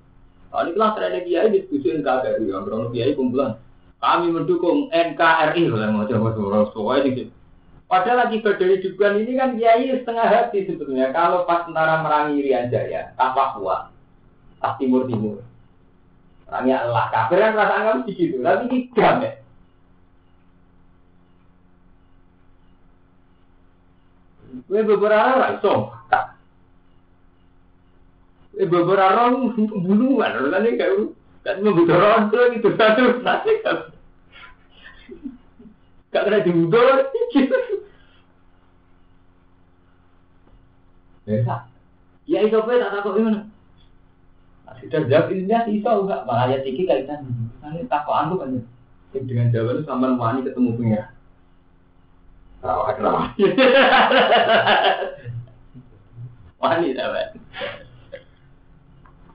[0.50, 3.56] Nah, ini kelas ada kiai diskusi NKRI, yang berapa kiai kumpulan.
[4.00, 7.30] Kami mendukung NKRI, kalau mau coba suara suara ini.
[7.90, 11.10] Padahal lagi berdiri juga ini kan kiai setengah hati sebetulnya.
[11.10, 13.90] Kalau pas tentara merangi Irian Jaya, Papua,
[14.62, 15.42] tak Timur Timur.
[16.50, 19.32] Merangi Allah, kafir kan rasa anggap begitu, tapi ini gam ya.
[24.66, 25.94] Gue beberapa orang, so,
[28.58, 31.14] Eh beberapa orang bunuhan, orang ini kayak
[31.46, 33.78] kan membunuh orang itu gitu satu nanti kan.
[36.10, 37.06] Gak kena dibunuh,
[41.30, 41.62] Ya,
[42.26, 43.46] ya itu apa tak takut gimana?
[44.78, 47.26] Sudah jawab dia iso enggak malah ya tiki kaitan.
[47.58, 48.62] Nanti takut anu kan ya.
[49.10, 51.10] Dengan jawaban sama wani ketemu punya.
[52.62, 53.10] Tahu ada
[56.60, 57.34] Wani dapat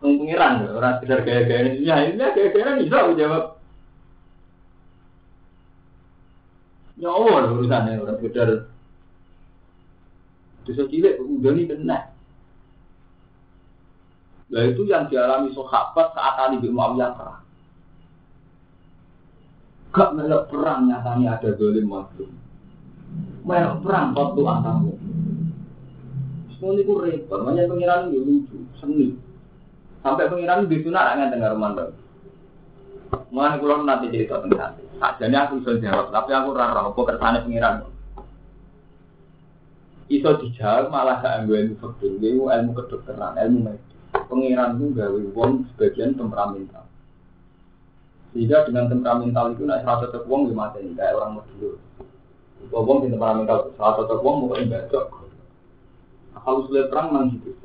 [0.05, 1.89] pengiran orang sekedar gaya-gaya ini.
[1.89, 3.43] Ya ini gaya-gaya bisa aku jawab.
[7.01, 7.99] Nyawa urusannya.
[7.99, 8.69] Orang sekedar
[10.65, 12.14] dosa cilik udah nih kena
[14.45, 17.41] Nah itu yang dialami sahabat saat Ali bin Muawiyah perang.
[19.95, 22.31] Gak melok perang nyatanya ada dolim mazlum.
[23.47, 24.93] Melok perang waktu antamu.
[26.55, 29.17] Semua itu repot, makanya pengiran itu lucu, seni.
[30.05, 31.93] Sampai pengiran di sunat nggak dengar rumah dong.
[33.31, 37.87] Mulai kulo nanti cerita tentang Jadi aku bisa jawab, tapi aku rara apa kersane pengiran.
[40.05, 43.94] Iso dijawab malah gak ambil ilmu ilmu ilmu kedokteran, ilmu medis.
[44.25, 46.87] Pengiran itu gawe wong sebagian temperamental.
[48.31, 51.79] Sehingga dengan temperamental itu naik rasa cocok wong lima ini kayak orang dulu.
[52.63, 55.05] Itu wong di temperamental, salah cocok wong mau ibadah.
[56.35, 57.55] Kalau sudah perang memang gitu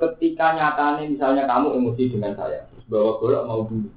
[0.00, 3.90] ketika nyatanya misalnya kamu emosi dengan saya, bawa golok mau dulu.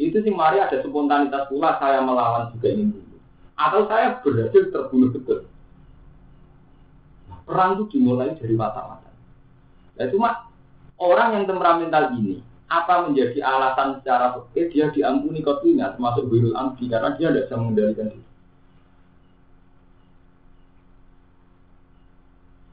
[0.00, 3.16] Itu sih mari ada spontanitas pula saya melawan juga ingin dulu.
[3.58, 5.44] Atau saya berhasil terbunuh betul.
[7.28, 9.07] Nah, perang itu dimulai dari mata-mata.
[9.98, 10.46] Ya cuma
[10.96, 16.84] orang yang temperamental ini apa menjadi alasan secara fikih dia diampuni kotinya termasuk birul amdi
[16.86, 18.26] karena dia tidak bisa mengendalikan diri.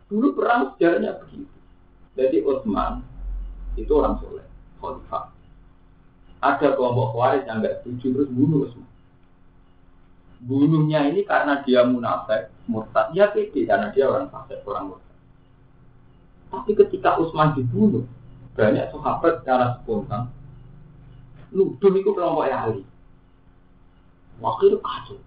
[0.06, 1.56] Dulu perang sejarahnya begitu.
[2.16, 3.02] Jadi Utsman
[3.76, 4.46] itu orang soleh,
[4.80, 5.34] khalifah.
[6.40, 8.90] Ada kelompok khawarij yang nggak setuju terus bunuh Utsman.
[10.46, 13.10] Bunuhnya ini karena dia munafik, murtad.
[13.18, 15.05] Ya pede karena dia orang fasik, orang murtad.
[16.54, 18.06] Tapi ketika Utsman dibunuh,
[18.56, 20.32] banyak sahabat secara spontan
[21.56, 22.84] nuduh itu kelompok Ali.
[24.44, 25.18] Waktu itu kacau.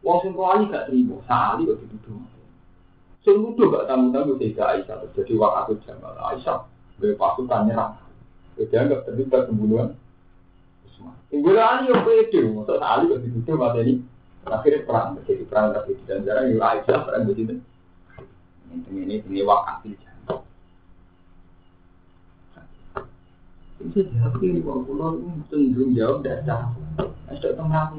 [0.00, 2.24] Wong sing Ali gak terima, Ali kok dituduh.
[3.20, 6.64] Sing nuduh gak tamu-tamu tidak Aisyah terjadi waktu Jamal Aisyah
[6.96, 8.00] dari pasukan nyerang.
[8.56, 9.92] Dia anggap terlibat pembunuhan.
[11.28, 13.94] Tinggal Ali yang pede, maksud Ali kok dituduh mati ini.
[14.44, 17.60] Akhirnya perang, jadi perang tapi dan jarang Aisyah perang begitu.
[18.74, 20.13] Ini ini ini wakil Jamal.
[23.92, 25.20] Jawab ini, wong pulau
[25.52, 26.72] cenderung jawab dasar.
[27.28, 27.92] Ada tengah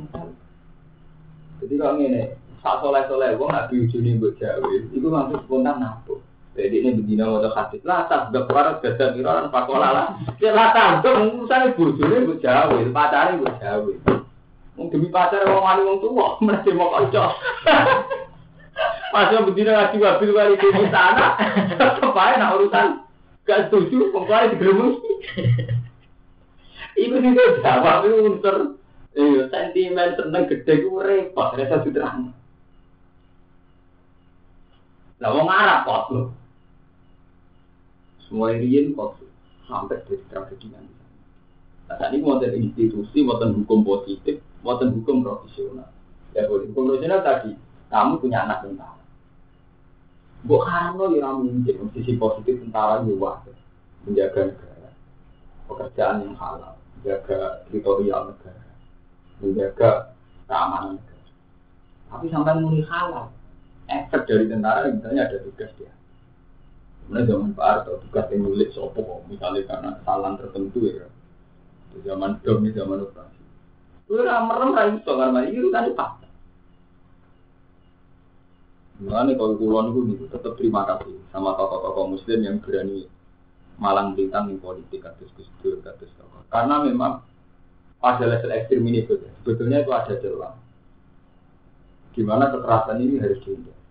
[1.62, 2.34] Jadi kalau ini,
[2.66, 6.18] Sak soleh soleh, wong nak diujuni buat jawa, itu langsung spontan nabu.
[6.58, 10.08] Jadi ini begini mau hadis lah, tak gak parah gada miroran pakola lah.
[10.42, 10.74] Ya lah
[11.06, 11.78] urusan
[12.26, 13.94] buat jawa, pacarnya buat jawa.
[14.82, 17.32] Wong demi pacar wong wani wong tua, mana mau kocok.
[19.14, 21.38] Pas yang begini ngaji wabil kali di sana,
[21.70, 22.88] tetap aja nak urusan
[23.46, 25.05] gak setuju, wong kali digeremus.
[27.04, 27.32] Iku sih
[27.64, 28.80] jawab itu unsur
[29.16, 32.36] Eh, sentimen seneng gede ku repot, rasa sudah.
[35.24, 36.24] Lah wong Arab kok lho.
[38.28, 39.16] Semua riyen kok
[39.72, 40.94] sampai dari tragedi nanti.
[41.88, 45.88] Nah, tadi mau institusi, mau hukum positif, mau hukum profesional.
[46.36, 47.56] Ya hukum profesional tadi,
[47.88, 49.00] kamu punya anak tentara.
[50.44, 53.48] Buk haram lo yang mungkin sisi positif tentara juga
[54.04, 54.75] menjaga negara,
[55.66, 58.66] pekerjaan yang halal, menjaga teritorial negara,
[59.42, 59.92] menjaga
[60.46, 61.30] keamanan negara.
[62.10, 63.34] Tapi sampai muni halal,
[63.90, 65.94] efek dari tentara misalnya ada tugas dia.
[67.06, 71.06] Kemudian zaman Pak Harto tugas yang nulis sopo misalnya karena kesalahan tertentu ya.
[72.04, 73.44] zaman dom zaman operasi.
[74.10, 76.28] Gue merem ra iso karena ini urusan fakta.
[79.00, 83.08] Mulane kalau kulon itu tetap terima kasih sama tokoh-tokoh muslim yang berani
[83.76, 86.12] malang bintang di politik kados Gus Dur kados.
[86.50, 87.26] Karena memang
[88.00, 89.04] pada level ekstrim ini
[89.42, 90.54] sebetulnya itu ada celah.
[92.16, 93.84] Gimana kekerasan ini harus dihindari.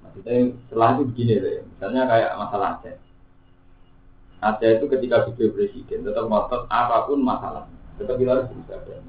[0.00, 0.34] Maksudnya
[0.64, 2.96] setelah itu begini deh, misalnya kayak masalah Aceh.
[4.40, 7.68] Aceh itu ketika video presiden tetap ngotot apa pun masalah,
[8.00, 9.04] tetap kita harus berusaha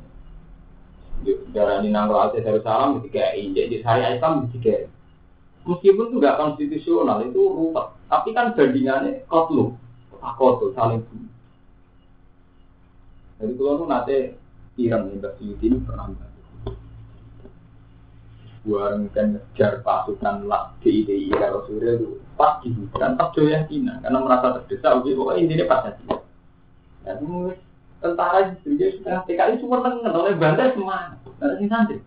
[1.52, 4.88] darah ini nangro aja dari salam ketika injek di hari Islam tiga
[5.70, 7.88] meskipun itu nggak konstitusional itu ruwet.
[8.10, 9.78] Tapi kan bandingannya kotlu
[10.36, 11.32] kotu saling bunuh
[13.40, 14.16] jadi kalau itu nanti
[14.76, 16.12] pirang nih Mbak ini pernah
[18.68, 24.20] buang kan ngejar pasukan lah DIDI kalau surya itu pas di hutan pas Cina karena
[24.20, 26.16] merasa terdesak oke pokoknya intinya pas aja.
[27.08, 27.16] Ya
[28.04, 32.04] tentara juga setengah TKI cuma tengen oleh bantai semua ada santri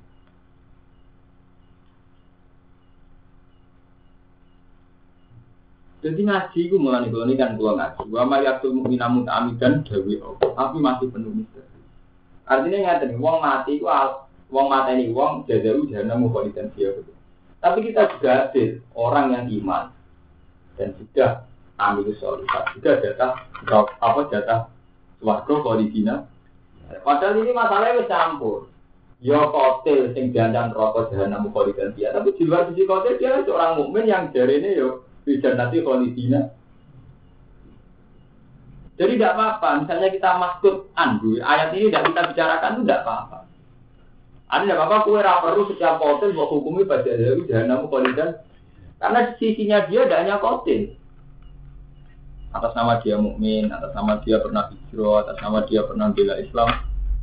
[6.03, 8.11] Jadi ngaji itu mulai kalau ini kan gua ngaji.
[8.11, 11.81] Gua mau yakul mukminamu amidan dawi tapi masih penuh misteri.
[12.43, 13.87] Artinya nggak nih, uang mati itu
[14.51, 17.13] uang mati ini uang mau kualitas dia gitu.
[17.63, 19.95] Tapi kita juga hadir orang yang iman
[20.75, 21.47] dan sudah
[21.79, 23.33] ambil solidat juga jatah
[24.03, 24.61] apa jatah
[25.23, 26.27] Warga kolidina.
[27.07, 28.67] Padahal ini masalahnya campur.
[29.23, 32.11] Ya kotil sing diandang rokok jahanam kholidan dia.
[32.11, 36.51] Tapi di luar sisi kotil dia seorang mukmin yang jari ini yo bisa nanti kolidina.
[39.01, 39.69] Jadi tidak apa-apa.
[39.83, 43.39] Misalnya kita maksud andu, ayat ini tidak kita bicarakan itu tidak apa-apa.
[44.53, 45.05] Ada tidak apa-apa.
[45.09, 48.39] Kue perlu setiap kotil buat hukumi pada dari jahanam kholidan.
[49.01, 50.95] Karena sisinya dia tidak hanya kotil
[52.53, 56.69] atas nama dia mukmin, atas nama dia pernah hijrah, atas nama dia pernah bela Islam,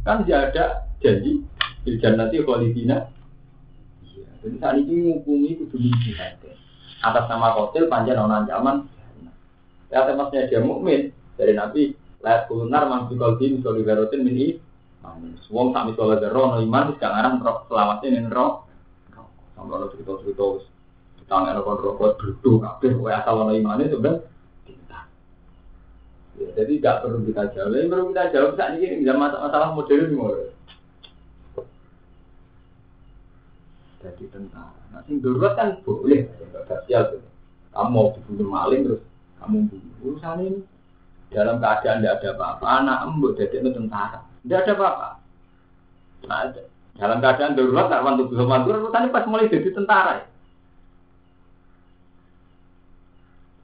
[0.02, 1.46] kan dia ada janji
[1.86, 3.10] jangan nanti khalidina.
[4.06, 5.90] Iya, jadi saat ini menghukumi itu demi.
[7.00, 8.88] Atas nama hotel panjang non ancaman.
[9.90, 14.60] Ya temasnya dia mukmin dari Nabi Lahat kulunar mang fikol di misal garotin mini
[15.50, 18.70] Wong tak misal garo no iman Gak ngarang selamatnya ning roh
[19.58, 20.46] Sampai lo cerita-cerita
[21.26, 24.22] Tangan lo kon rokok Duduk kabeh Wah asal no iman itu kan
[26.40, 27.76] Ya, jadi tidak perlu kita jawab.
[27.76, 30.32] Yang perlu kita jawab saat ini bisa masalah, modern semua.
[34.00, 36.26] Jadi tentang, nah sing darurat kan boleh,
[36.66, 37.22] spesial tuh.
[37.70, 39.02] Kamu mau dibunuh maling terus
[39.38, 39.94] kamu bunuh.
[40.00, 40.60] Urusan ini
[41.30, 42.66] dalam keadaan tidak ada apa-apa.
[42.66, 45.10] Anak embut jadi itu tentara, tidak ada apa-apa.
[46.26, 46.40] Nah,
[47.00, 50.14] dalam keadaan darurat, tak wantu belum wantu, urusan pas mulai jadi tentara.
[50.20, 50.26] Ya.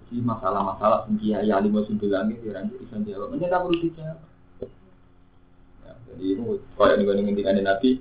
[0.05, 3.35] Jadi masalah-masalah sing kiai alim sing bilang itu orang jadi jawab.
[3.35, 4.19] Ini tak perlu dijawab.
[5.81, 6.43] Ya, jadi itu
[6.77, 7.91] kayak nih ngendikan Nabi.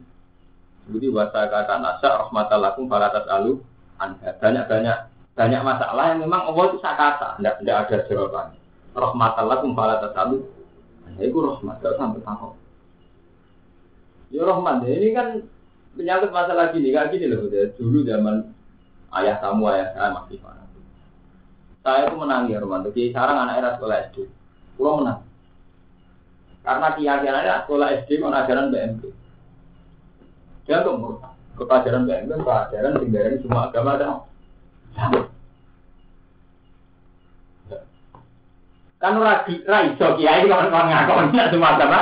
[0.85, 3.65] Jadi wasa kata nasa rahmatalakum falatas alu
[3.97, 4.99] anda banyak banyak
[5.35, 8.61] banyak masalah yang memang Allah itu sakata, tidak tidak ada jawabannya.
[8.95, 10.39] Rahmatalakum falatas alu.
[11.05, 12.55] Nah, itu rahmat, gak sampai takut.
[14.31, 15.43] Ya rahmat, ini kan
[15.95, 17.51] menyangkut masalah gini, kayak gini loh.
[17.51, 18.51] Dulu zaman
[19.21, 20.65] ayah kamu, ayah saya masih mana.
[21.85, 22.89] Saya itu menang ya Romanto.
[22.97, 24.25] Kiai Sarang anak era sekolah SD.
[24.81, 25.21] Pulau menang.
[26.65, 29.13] Karena kiai anak sekolah SD mau ajaran BMP.
[30.65, 31.33] Dia tuh murtad.
[31.55, 34.07] Kepajaran BMP, pelajaran tinggalin semua agama ada.
[38.99, 42.01] Kan lagi raiso kiai kan ngakon semua agama.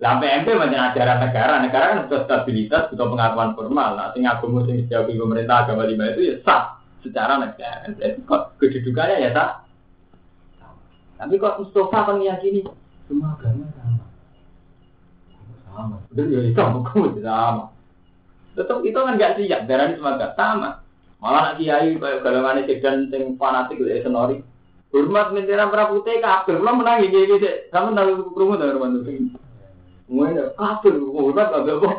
[0.00, 3.96] Lah PMP macam ajaran negara, negara kan butuh stabilitas, butuh pengakuan formal.
[3.96, 7.88] Nah, sing agama sing dijauhi pemerintah agama lima itu ya sah secara negara.
[7.88, 9.64] Jadi kok kedudukannya ya tak.
[11.20, 12.64] Tapi kok Mustafa kan meyakini
[13.08, 13.68] semua agama
[15.72, 15.96] sama.
[16.10, 16.22] Sama.
[16.26, 17.64] Ya itu kamu sama.
[18.58, 19.60] Tetap itu kan nggak siap.
[19.70, 20.82] Darah semua gak sama.
[21.20, 24.36] Malah nak kiai kayak golongan sedan sing fanatik dari senori.
[24.90, 26.58] Hormat mintiran prapute kafir.
[26.58, 27.70] Belum menang iki iki.
[27.70, 29.30] Kamu tahu krungu ta rumah itu.
[30.10, 31.96] Ngono kafir hormat agak kok.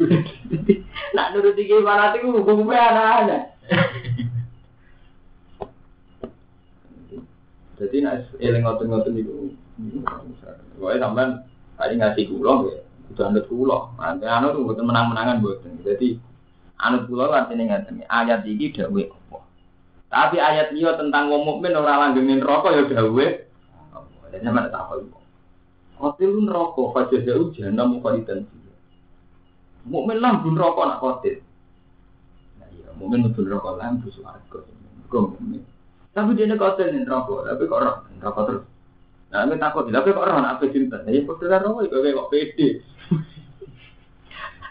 [1.16, 3.42] Nak nurut iki fanatik hukumnya anak-anak.
[7.80, 9.56] Jadi nak eling ngoten-ngoten itu,
[10.76, 11.30] pokoknya sampean
[11.80, 13.96] tadi ngasih kulo ya, itu anut kulo.
[13.96, 15.80] Nanti anut tuh bukan menang-menangan buatan.
[15.80, 16.20] Jadi
[16.76, 19.38] anut kulo artinya ngaten ayat ini dawe apa.
[20.12, 23.26] Tapi ayat dia tentang wong mukmin ora langgengin rokok ya dawe.
[24.30, 25.18] Dan sama tak apa itu.
[25.98, 28.46] Kotil rokok, fajar jauh jangan mau kalidan
[29.88, 31.40] Mukmin lambun rokok nak kotil.
[32.62, 34.60] Nah iya, mukmin betul rokok lambun suarga.
[36.10, 37.82] Tapi dia kotor nih rokok, tapi kok
[38.22, 38.64] rokok terus.
[39.30, 39.84] Nah, aku takut.
[39.94, 41.06] Lah kok ora ana ape sinten?
[41.06, 42.68] Ya kok ora ono, kok kok pede.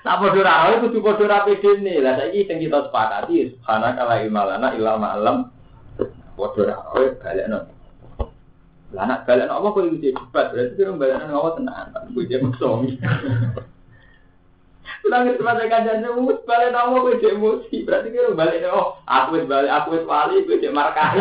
[0.03, 2.03] Lah podo ora ono, kudu podo ra pede ne.
[2.03, 5.37] Lah saiki sing kita sepakati, ana kala imalana ila ma'lam.
[6.35, 7.43] Podo ora ono, kale.
[8.89, 10.45] Lah nak balekno apa kok iki cepet?
[10.51, 12.99] Berarti kira mbalane ngawa tenan, kok iki mesti.
[15.07, 17.87] Nangis semasa kajian mus balik nama gue cek emosi.
[17.87, 21.15] Berarti kira balik oh aku wis balik aku wis wali gue cek markah.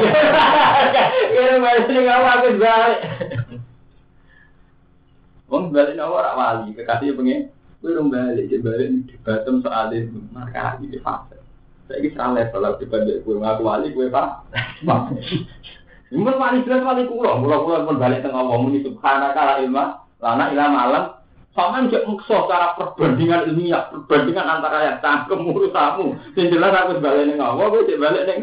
[1.30, 3.00] Kira balik nih kamu aku wis balik.
[5.46, 7.54] Wong balik nama orang wali kekasih pengen.
[7.78, 11.38] Gue dong balik cek balik di batem soal itu markah di fase.
[11.86, 14.28] Saya ini salah lah dibanding gue ngaku wali gue pak.
[16.12, 19.84] Mun wali jelas wali kulo, kulo kulo pun balik tengah wong ini subhanaka la ilma
[20.24, 21.04] lana ilma alam
[21.58, 26.14] Paman cek mukso cara perbandingan ilmiah, perbandingan antara yang cangkem urus kamu.
[26.38, 28.40] Yang jelas aku balik neng gue cek balik neng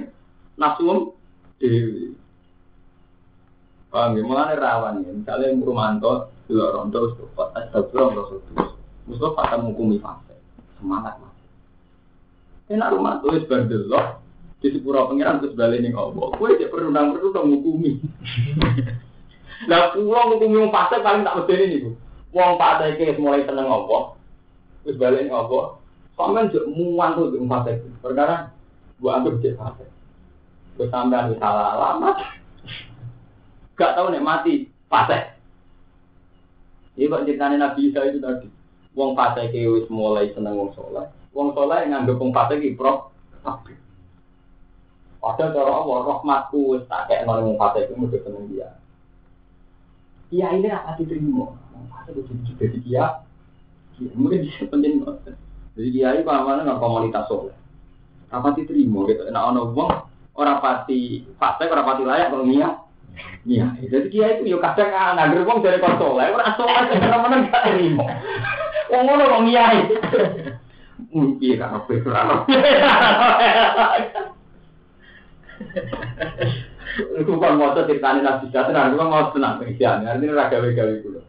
[0.59, 1.15] nasum
[1.55, 2.11] dewi.
[3.87, 4.21] Paham ya?
[4.27, 5.15] Mulanya rawan ya.
[5.15, 8.67] Misalnya Murumanto, dua rondo, Mustafa, Astagfirullah, Rasulullah.
[9.07, 10.35] Mustafa akan menghukumi fase.
[10.75, 11.35] Semangat mas.
[12.67, 13.31] Enak rumah tuh,
[13.87, 14.19] loh.
[14.59, 16.35] Di sepura pengiran terus balik neng awal.
[16.35, 17.95] Gue cek perundang-perundang menghukumi.
[19.71, 21.95] Nah, pulang menghukumi fase paling tak betul ini, gue.
[22.35, 24.19] Wong Pak Teke mulai seneng apa?
[24.83, 25.79] Terus balik apa?
[26.19, 27.87] Sampeyan juk muan tuh di Pak Teke.
[28.03, 28.51] Perkara
[28.99, 29.87] gua anggap cek fase.
[30.75, 32.19] Terus sampean salah alamat.
[33.79, 35.31] Gak tahu nek mati fase.
[36.99, 38.51] Ini kok ceritanya Nabi Isa itu tadi.
[38.99, 41.07] Wong fase wis mulai seneng wong soleh.
[41.31, 43.15] Wong soleh nganggep wong fase ki pro.
[45.23, 48.75] Padahal cara Allah rahmatku wis tak kek nang wong fase iki mesti seneng dia.
[50.35, 51.64] Iya ini apa diterima?
[52.59, 53.05] Jadi dia
[54.15, 55.01] mungkin bisa penting
[55.75, 57.55] jadi kiai pamannya nggak komunitas soleh.
[58.31, 59.27] Apa diterima gitu.
[59.27, 59.91] Nah ono uang
[60.39, 62.79] orang pati fase orang pati layak kalau nia
[63.47, 67.63] Iya, jadi kiai itu yuk kadang anak gerbong dari konsoleh, orang soleh karena mana nggak
[67.63, 68.03] terima.
[68.91, 69.79] Wong ngono wong kiai.
[71.15, 71.91] Mungkin kan apa
[77.15, 79.63] Itu kan mau ceritanya nabi jatuh, aku mau tenang?
[79.63, 81.23] Pengisyaan, artinya raga gawe kulo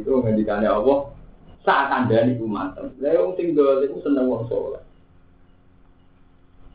[0.00, 1.10] itu ngendikannya Allah
[1.64, 4.82] saat anda nih umat saya wong sing dol itu seneng wong soleh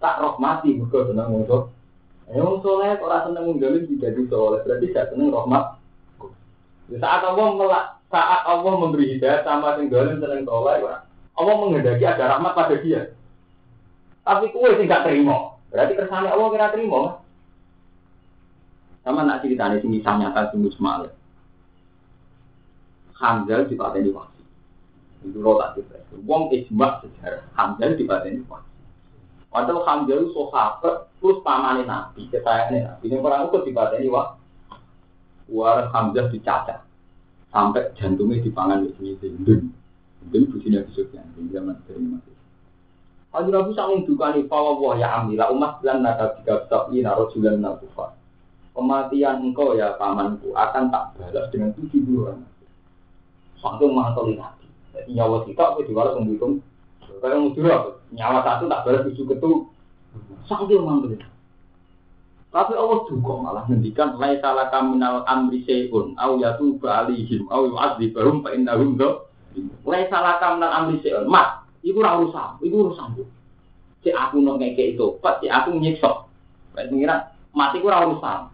[0.02, 1.70] tak rahmati mereka seneng wong soleh
[2.34, 5.66] ya wong soleh orang seneng wong dol tidak di soleh berarti tidak seneng rahmat.
[6.92, 10.84] Saat Allah melak saat Allah memberi hidayah sama sing dolim seneng soleh
[11.40, 13.16] Allah menghendaki ada rahmat pada dia.
[14.28, 17.24] Tapi kue sih nggak terima berarti kersane Allah kira terima
[19.08, 20.68] sama nak ceritanya sih misalnya nyata sing
[23.22, 24.42] Hamzah dipateni wasi.
[25.22, 25.78] Itu lo tak.
[26.26, 28.74] Wong ijma sejarah Hamzah dipateni wasi.
[29.54, 33.06] Padahal Hamzah itu sahabat terus pamane Nabi, kesayangan Nabi.
[33.06, 34.42] Ini orang itu dipateni wasi.
[35.54, 36.82] War Hamzah dicacat
[37.54, 39.14] sampai jantungnya dipangan di sini
[39.46, 39.70] Dun.
[40.34, 41.22] Dun bujinya besoknya.
[41.38, 42.32] Zaman dari mati.
[43.32, 47.64] Haji Nabi sangat dukani bahwa wah ya amila umat dan nada tiga sabi naro julan
[47.64, 48.12] nakufa.
[48.76, 52.44] Kematian engkau ya pamanku akan tak balas dengan tujuh orang.
[53.62, 54.66] Saking mantoli nabi.
[54.92, 56.66] Jadi nyawa kita aku diwaras menghitung.
[57.22, 57.66] Kayak mudur
[58.12, 59.52] nyawa satu tak balas tujuh ketu.
[60.50, 61.22] Saking mantoli.
[62.52, 68.44] Tapi Allah juga malah ngendikan lai salah kaminal amri seun au yatu alihim au yu'adzibahum
[68.44, 69.24] fa innahum do.
[69.88, 71.32] Lai salah kaminal amri seun.
[71.32, 73.24] Mat, iku ora urusan, iku urusan.
[74.04, 76.28] Si aku ngeke itu, pas si aku nyiksa.
[76.76, 77.16] Kayak mengira
[77.56, 78.52] mati ku ora urusan.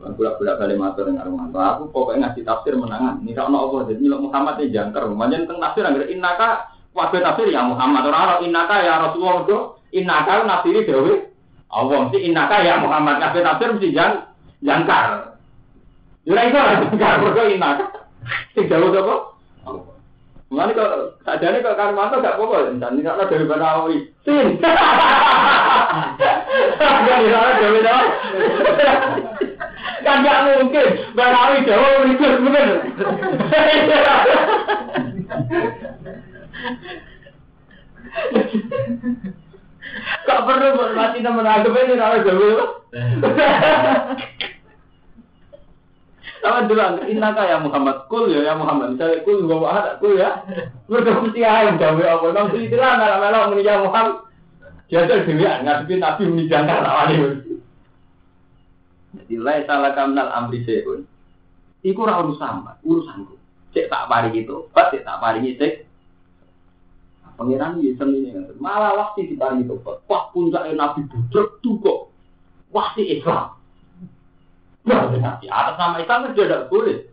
[0.00, 1.76] Budak-budak kali matur dengan rumah.
[1.76, 3.20] Aku pokoknya ngasih tafsir menangan.
[3.20, 5.04] Ini kalau Allah jadi lo Muhammad ini jangkar.
[5.12, 6.48] Manjen tentang tafsir agar innaka
[6.96, 8.08] wabe tafsir ya Muhammad.
[8.08, 9.58] Orang innaka ya Rasulullah itu
[9.92, 11.14] innaka nafsiri dewi.
[11.68, 13.20] Allah mesti innaka ya Muhammad.
[13.20, 14.12] Wabe tafsir mesti jang
[14.64, 15.36] jangkar.
[16.24, 17.14] Yura itu jangkar.
[17.20, 17.84] Berko innaka.
[18.56, 18.88] Sing jauh
[20.50, 24.02] Mana kok ada kok karo tuh gak pokok dan ini karena dari Banawi.
[24.26, 24.58] Sin.
[26.74, 28.10] Kan di sana dari Banawi.
[30.02, 32.68] Kan gak mungkin Banawi Jawa berikut bener.
[40.26, 42.66] Kok perlu mati nama nama ini nama Jawa?
[46.40, 48.96] Sama dulu, innaka ya Muhammad, kul ya ya Muhammad.
[48.96, 50.40] Misalnya kul gak ada kul ya.
[50.88, 52.26] Mereka mesti ayam Jawa apa?
[52.32, 54.16] Nang sih istilah nggak melok muni ya Muhammad.
[54.90, 57.44] Tuh dewi ngadepi Nabi muni jangkar awalnya.
[59.10, 61.04] Jadi lai salah kamnal amri seun.
[61.84, 63.36] Iku ora urusan, urusanku.
[63.70, 65.86] Cek tak pari gitu, pas cek tak pari cek.
[67.40, 72.00] Ini seni ini malah waktu di pari itu, wah puncaknya nabi budrek tuh kok.
[72.70, 73.59] wasi Islam.
[74.88, 77.10] Nah, di atas nama Islam kan tidak boleh.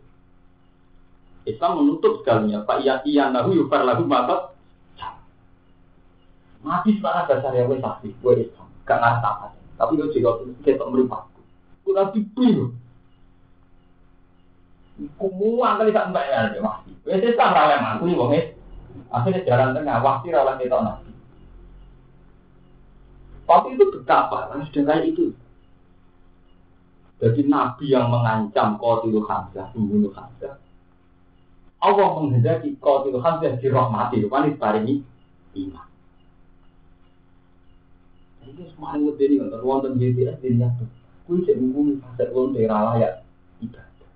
[1.48, 2.64] Islam menutup segalanya.
[2.64, 4.52] Pak iya iya nahu yufar lagu mata.
[6.58, 9.48] Mati secara dasar ya wes saksi, gue Islam, gak ngerti
[9.78, 10.30] Tapi gue juga
[10.66, 11.40] kita meripatku.
[11.86, 12.74] Gue lagi bingung.
[15.14, 16.90] Kumua kali tak mbak ya, mati.
[17.06, 18.32] Wes Islam rawat mantu nih, wong
[19.08, 21.12] Akhirnya jalan tengah, waktu rawat kita nabi.
[23.48, 25.32] Tapi itu betapa, kayak itu.
[27.18, 30.54] Jadi Nabi yang mengancam Qatilul Hamzah, membunuh Hamzah.
[31.82, 35.02] Allah menghendaki Qatilul Hamzah dirahmati, rupanya diparingi
[35.58, 35.86] iman.
[38.48, 40.86] Ini semuanya ngerti ini, untuk wonten BTS di nyatu.
[41.28, 43.12] Kui cek menghuni fase wong daerah layak
[43.60, 44.10] ibadah.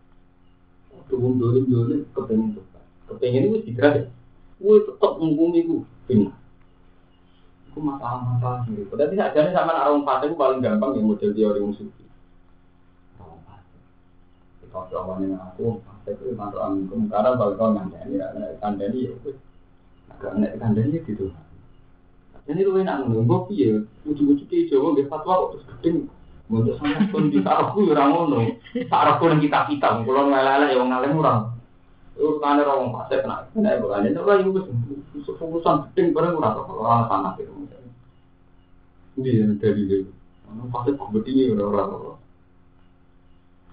[0.96, 2.64] Waktu wong dolim-dolim kepengen tuh.
[3.10, 4.04] Kepengen itu tidak ya.
[4.56, 6.32] Kui tetap menghuni itu, benar.
[7.68, 8.94] Itu masalah-masalah gitu.
[8.94, 12.01] Tapi saja sama orang fase itu paling gampang yang model teori wong sufi.
[14.72, 19.06] kanca wani aku sampe kuwi mantu aku mungkara bae kon nang dene ra nek kandeni
[19.06, 19.36] yo wis
[20.08, 21.28] agak nek kandeni gitu.
[22.42, 25.98] Jadi lu enak ngomong kok piye ujug-ujug ke Jawa nggih fatwa kok terus gedeng.
[26.50, 28.38] Mbok sampe kon di aku yo ra ngono.
[28.88, 31.34] Sak rek kon kita kita kulo ngelalek yo ngalem ora
[32.12, 34.50] Lalu kanan orang pasir kena, kena ibu kanan, itu lah ibu
[35.16, 37.52] kesempatan, bareng orang tua, orang itu.
[39.16, 40.04] Ini dari dia,
[40.44, 42.21] orang pasir kubetinya orang-orang.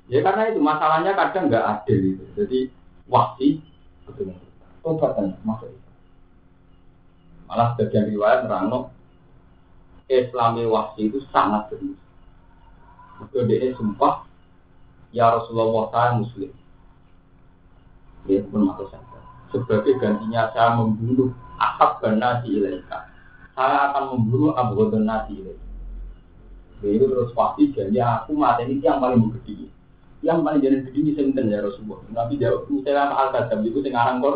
[0.09, 2.25] Ya karena itu masalahnya kadang nggak adil itu.
[2.33, 2.59] Jadi
[3.05, 3.61] wasi
[4.09, 4.33] betul.
[4.81, 5.77] Obatan maksudnya.
[7.45, 8.93] Malah sebagian riwayat nerangno
[10.09, 11.97] Islami wahsi itu sangat serius.
[13.21, 14.25] Itu dia sumpah,
[15.13, 16.49] ya Rasulullah saya muslim.
[18.25, 19.19] Dia pun masuk saja.
[19.53, 21.29] Sebagai gantinya saya membunuh
[21.61, 23.05] akab nasi ilaika.
[23.53, 25.67] Saya akan membunuh abu nasi ilaika.
[26.81, 29.69] Jadi terus pasti jadi aku mati ini yang paling gede.
[30.19, 32.03] Yang paling jadi gede ini sebentar ya Rasulullah.
[32.11, 34.35] Nabi jawab, misalnya al-kadam itu sekarang kor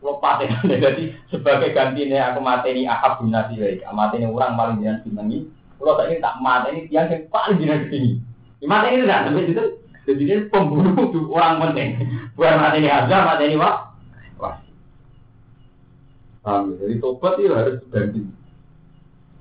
[0.00, 4.80] lepas ya jadi sebagai gantinya aku mati ini ahab binasi lagi mati ini orang paling
[4.80, 5.44] jinak ini
[5.76, 8.16] kalau saya ini tak mati ini yang paling jinak ini
[8.64, 9.64] mati ini tidak sampai itu
[10.08, 10.96] jadi ini pembunuh
[11.28, 12.00] orang penting.
[12.32, 13.92] Bukan aja mati ini wah
[14.40, 14.56] wah
[16.40, 18.24] paham jadi tobat itu harus ganti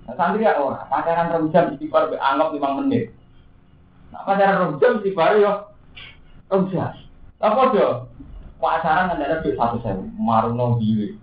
[0.03, 3.15] nah santri ya orang pacaran rong jam istighfar anggap lima menit
[4.09, 5.53] nah pacaran rong jam istighfar yo
[6.49, 6.93] rong jam
[7.39, 7.93] apa tuh
[8.59, 11.15] pacaran kan ada duit satu sewu, maruno biwe.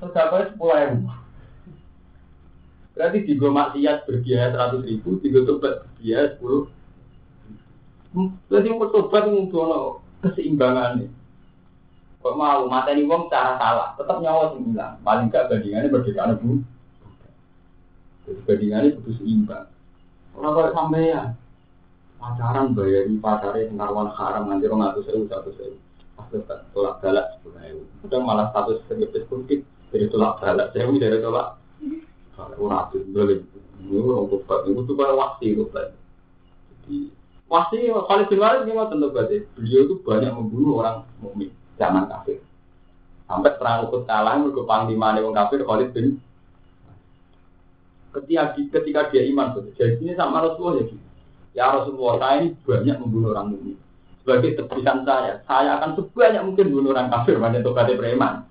[0.00, 1.12] Sedekah sepuluh ribu.
[2.96, 6.66] Berarti di gue maksiat berbiaya seratus ribu, di gue tobat berbiaya sepuluh.
[8.48, 11.10] Berarti mau tobat ngumpul keseimbangan nih.
[12.18, 15.04] Kok mau mata ini uang cara salah, tetap nyawa sembilan.
[15.06, 16.58] Paling gak bandingannya berbeda bu.
[18.42, 19.66] Bandingannya butuh seimbang.
[20.34, 21.22] Orang kalau sampai ya
[22.18, 25.76] pacaran bayari pacaran naruhan haram nanti orang ngatur sewu satu sewu
[26.74, 27.82] tolak galak sepuluh ribu.
[28.04, 31.56] Udah malah status sebagai politik dari tolak galak saya dari tolak
[32.58, 33.38] orang itu boleh.
[33.78, 35.86] Ini orang tobat itu tuh kayak wasi tobat.
[36.84, 36.96] Jadi
[37.46, 42.42] wasi kali Bin mau tentu berarti beliau itu banyak membunuh orang mukmin zaman kafir.
[43.28, 46.18] Sampai perang Uhud kalah mereka panglima orang kafir Khalid bin
[48.08, 51.07] ketika ketika dia iman jadi ini sama Rasulullah ya gitu.
[51.58, 53.74] Ya Rasulullah saya ini banyak membunuh orang mukmin
[54.28, 58.44] sebagai tebusan saya, saya akan sebanyak mungkin bunuh orang kafir banyak tobatnya preman.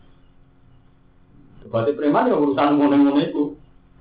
[1.62, 3.44] Tobatnya preman ya urusan ngono-ngono itu.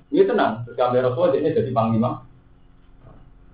[0.08, 2.24] Ini tenang, terus kami Rasul ini jadi panglima.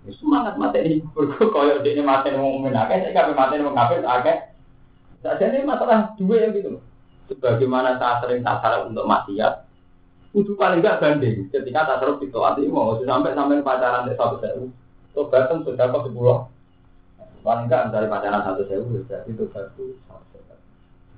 [0.07, 4.07] Ini semangat mati ini, berku koyok ini mati mau akeh, saya kami mati mau kafir
[4.07, 4.36] akeh.
[5.26, 6.78] Saja ini masalah dua yang gitu.
[7.26, 9.66] Sebagaimana saya sering tak salah untuk maksiat,
[10.38, 11.50] itu paling enggak banding.
[11.50, 14.70] Ketika terus itu hati mau sampai sampai pacaran satu sewu,
[15.13, 16.49] tobatan sudah ke sepuluh
[17.43, 19.85] Paling enggak mencari pacaran satu sewu, berarti itu satu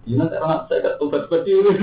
[0.05, 1.81] Ini nanti orang saya tobat tobat dulu.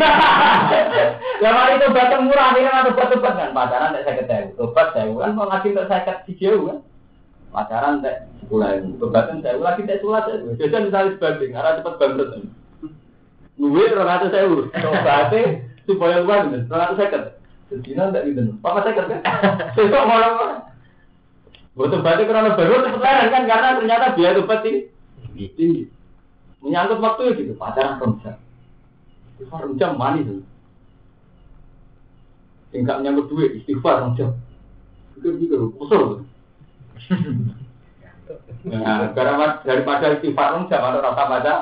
[1.41, 5.22] Ya mari tobat murah ini kan tobat tobat kan pacaran tidak saya ketemu, tobat sewu
[5.22, 6.78] kan mau lagi tidak saya ketemu jauh kan.
[7.53, 10.53] Pacaran tidak sepuluh ribu, tobatan sewu lagi tidak sulat sewu.
[10.57, 12.30] Jadi misalnya sebanding, arah cepat bangkrut.
[13.62, 15.41] Nunggu orang ratus sewu, tobatnya
[15.86, 17.24] supaya uang, orang ratus seket.
[17.74, 19.22] Jadi nanti gitu, papa seket kan?
[19.78, 20.70] Saya mau
[21.72, 24.91] Buat batik karena baru cepet kan karena ternyata biaya tobat tinggi.
[25.55, 25.84] tinggi.
[26.59, 27.97] Menyangkut waktu ya gitu, pacaran
[29.34, 30.43] Istighfar rong jam manis.
[32.76, 34.36] Tinggal menyangkut duit, istighfar rong jam.
[35.15, 36.28] Itu juga kusur.
[38.61, 41.55] Nah, karena daripada istighfar rong jam ada rasa baca.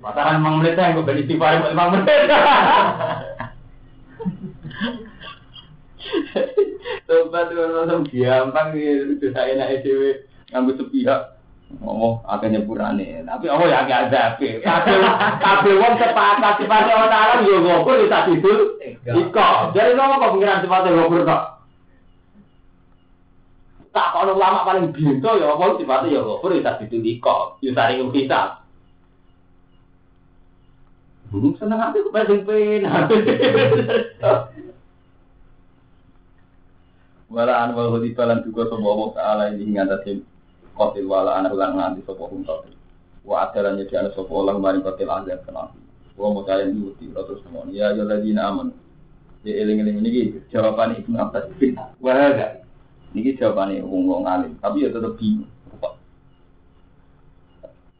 [0.00, 2.32] Pacaran emang menit yang gue beli istighfar lima menit.
[7.08, 11.38] Tobat itu langsung gampang gitu, saya naik dewe ngambil sepihak.
[11.84, 13.28] Oh, agak nyepurane.
[13.28, 14.64] Tapi oh ya agak ada ape.
[14.64, 14.96] Kabeh
[15.36, 18.80] kabeh wong sepakat sifate Allah Taala yo ngopur bisa tidur.
[19.04, 19.48] Iko.
[19.76, 21.42] Jadi nopo kok pengiran sifate ngopur kok.
[23.92, 27.60] Tak kono ulama paling bintu ya apa sifate ya ngopur bisa tidur iko.
[27.60, 28.64] Yo sari kita.
[31.28, 33.12] Hmm, seneng hati kok paling penak.
[37.28, 40.24] Wala an wal hudi balan juga semua Allah Taala ini ngatasi
[40.72, 42.72] kotil wala anak ulang nganti sopo hum kotil.
[43.20, 45.76] Wa adalah nyedi ana sopo Allah maring kotil azab kenal.
[46.16, 47.68] Wa mau kalian diuti terus semua.
[47.68, 48.72] Ya ya ladina aman.
[49.44, 52.64] Ya eling eling ini jawaban ibnu Abbas bin Wahada.
[53.12, 54.56] Ini jawabannya wong wong alim.
[54.64, 55.48] Tapi ya tetap bingung.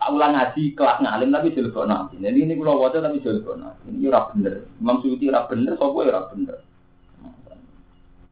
[0.08, 2.16] ulang ngaji kelas ngalim tapi jelek nabi.
[2.16, 3.92] Jadi ini kalau wajah tapi jelek nabi.
[3.92, 4.54] Ini ora bener.
[4.80, 6.56] Imam Suyuti ora bener, sopo ya ora bener.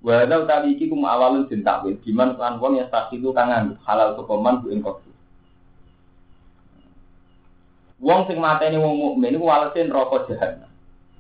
[0.07, 1.99] Walau tadi iki kum awalun den takwil,
[2.39, 5.03] kan wong yang saksi itu kangen halal kepoman bu ingkot.
[7.99, 10.71] Wong sing mateni wong mukmin iku walese neraka jahanam.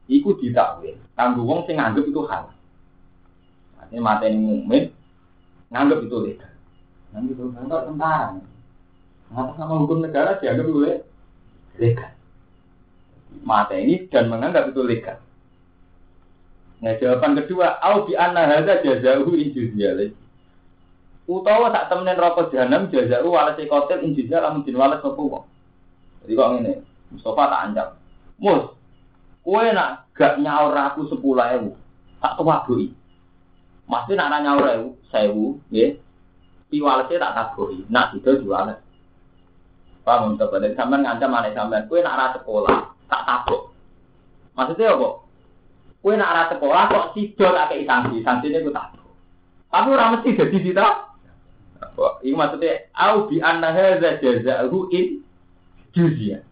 [0.06, 0.94] Iku ditakwil.
[1.18, 2.54] Kanggo wong sing nganggep itu halal.
[3.90, 4.94] Ini mateni mukmin
[5.74, 6.52] nganggep itu legal.
[7.10, 8.38] Nganggep itu kantor tentara.
[9.34, 10.80] Apa sama hukum negara dianggap itu
[11.82, 12.12] legal.
[13.42, 15.18] Mata ini dan menganggap itu legal.
[16.76, 20.12] Nah jawaban kedua, au bi anna hadza jazahu in juziyah.
[21.26, 25.44] Utawa sak temenen rokok jahanam jazahu walase kotel in juziyah lamun din walas sapa wong.
[26.22, 26.72] Jadi kok ngene,
[27.14, 27.88] Mustafa tak ancam.
[28.36, 28.64] Mus,
[29.46, 31.70] kowe nak gak nyaur aku 10.000,
[32.20, 32.92] tak tuwadoki.
[33.86, 34.66] Mesti nak nyaur
[35.08, 35.90] 1000, nggih.
[36.66, 38.74] Piwalese tak taboki, nak itu jualan.
[40.02, 43.70] Paham untuk sampean ngancam aneh sampean, kue nak arah sekolah, tak tabok.
[44.58, 45.25] Maksudnya apa?
[46.06, 48.94] Kue nak arah sekolah kok sido tak kei sanksi, sanksinya gue tak.
[49.74, 50.86] Tapi orang mesti jadi kita.
[52.22, 55.26] Ini maksudnya, au bi anna hadza jazaa'u in
[55.90, 56.46] juzya.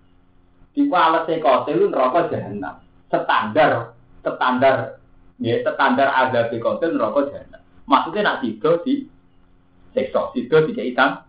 [0.74, 2.82] Di walese kotel neraka jahanam.
[3.06, 3.94] Standar
[4.26, 4.98] standar
[5.38, 7.62] ya standar ada di kotel neraka jahanam.
[7.86, 9.06] Maksudnya nak sido di
[9.94, 11.22] sekso, sido di keitan.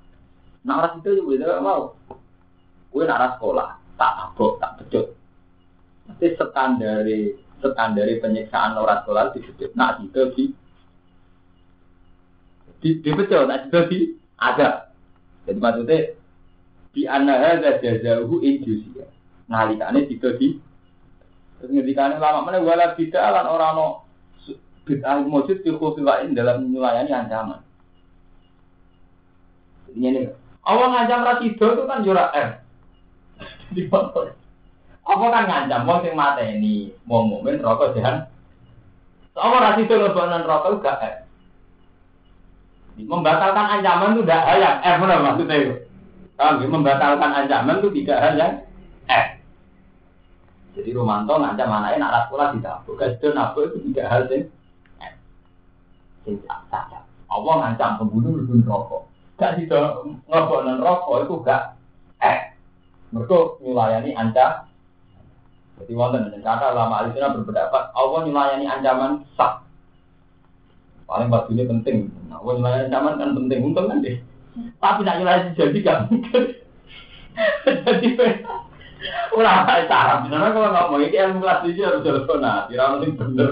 [0.65, 1.93] Nah orang sido juga mau.
[2.89, 5.13] Kue nak sekolah, tak tabok, tak pecut.
[6.09, 7.05] Mesti standar
[7.73, 9.71] standar penyiksaan orang sholat di situ.
[9.73, 10.43] Nah, itu di
[12.83, 13.99] di di betul, nah itu di
[14.37, 14.93] ada.
[15.49, 15.97] Jadi maksudnya
[16.93, 19.09] di anaha jazahu injusia.
[19.49, 20.61] Nalikane itu di
[21.55, 24.03] terus ngendikane lama mana wala bid'ah lan ora no
[24.83, 27.61] bid'ah mujud di khususin dalam melayani ancaman.
[29.95, 30.27] Ini.
[30.65, 32.49] Awal ngancam rasido itu kan jurak R.
[33.71, 34.33] Di mana?
[35.05, 38.25] Apa kan ngancam wong sing mateni wong mukmin rokok jahan.
[39.37, 41.15] Apa ra situ lebonan rokok gak eh.
[43.05, 45.73] Membatalkan ancaman itu tidak hal yang eh mana maksudnya itu.
[46.33, 48.53] Kalau membatalkan ancaman itu tidak hal yang
[49.05, 49.25] eh.
[50.73, 54.49] Jadi Romanto ngancam anaknya nak sekolah tidak bukan itu nabu itu tidak hal yang
[55.05, 55.13] eh.
[56.25, 57.05] Sing saja.
[57.29, 59.05] Allah ngancam pembunuh lebih rokok.
[59.37, 59.77] Gak situ
[60.25, 61.77] ngebonan rokok itu gak
[62.25, 62.57] eh.
[63.13, 64.64] Mereka melayani ancam
[65.75, 69.59] jadi wonten kata lama alisina berpendapat Allah melayani ancaman sah.
[71.05, 71.97] Paling ini penting.
[72.31, 74.17] Nah, Allah melayani ancaman kan penting untung kan deh.
[74.79, 75.19] Tapi nak
[75.59, 76.43] jadi gak mungkin.
[77.67, 78.09] jadi
[79.35, 83.49] ulama cara benar kalau ngomong ini yang kelas tujuh harus telepon nah kira penting bener.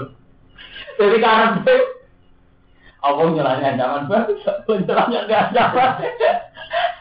[0.96, 1.76] Jadi karena itu
[3.04, 4.32] Allah melayani ancaman baru,
[4.64, 5.92] penyelamnya gak ancaman.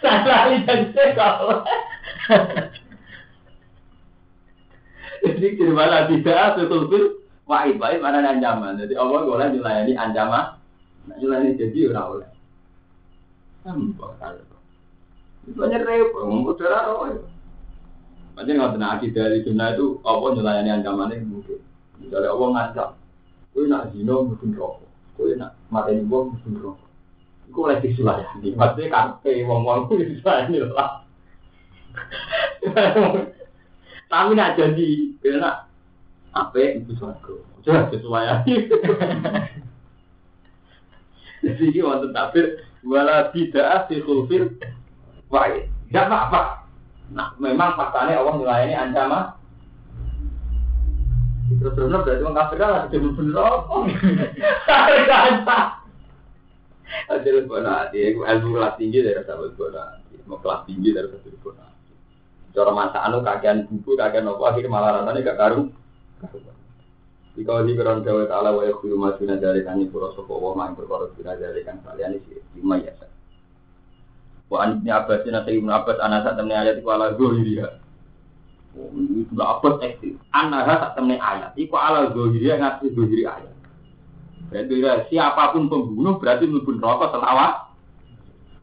[0.04, 1.64] Saya jadi kalau
[5.24, 8.76] Jadi di mana tidak sesuatu wahid wahid mana ancaman.
[8.76, 10.60] Jadi Allah boleh dilayani ancaman.
[11.08, 12.30] Nah, dilayani jadi orang oleh.
[13.64, 14.52] Kalau
[15.44, 17.20] itu hanya repot, ngomong saudara roh.
[18.34, 21.60] Macam nggak benar dari dunia itu Allah melayani ancaman ini mungkin.
[22.00, 22.90] Misalnya Allah ngancam,
[23.52, 26.90] kau nak zino mungkin rokok, kau nak mati wong mungkin rokok.
[27.52, 31.04] Kau oleh disulayani, maksudnya kafe wong-wong itu disulayani lah.
[34.14, 35.66] Tapi nak jadi, nak
[36.38, 37.42] apa itu suatu.
[37.66, 38.46] Coba sesuai
[41.44, 44.54] Jadi ini wonten takbir wala tidak si kulfir
[45.34, 45.66] baik.
[45.90, 46.70] Tidak apa-apa.
[47.10, 49.34] Nah, memang faktanya Allah melayani ancaman.
[51.58, 53.76] Terus terus berarti orang kafir kan ada bener apa?
[54.70, 55.58] Tarik aja.
[57.10, 59.98] Ada lebih nanti, ilmu kelas tinggi dari sahabat bola,
[60.30, 61.73] mau kelas tinggi dari sahabat bola.
[62.54, 65.62] Cara masakan lo kakean buku, kakean apa akhirnya malah rasanya gak karu.
[67.34, 70.70] Jika di keron dawa ta'ala wa yakhulu ma duna dari kani pura sopo wa ma
[70.70, 72.94] perkara duna dari kan kalian isi lima ya.
[74.54, 77.70] Wa an ibni Abbas dan Ibnu Abbas ana sak temne ayat iku ala zahiriha.
[78.78, 78.94] Oh,
[79.34, 80.22] lah Abbas ekstrim.
[80.30, 83.54] Ana sak temne ayat iku ala zahiriha ngerti zahiri ayat.
[84.54, 87.73] Berarti siapa pun pembunuh berarti mlebu neraka selawat.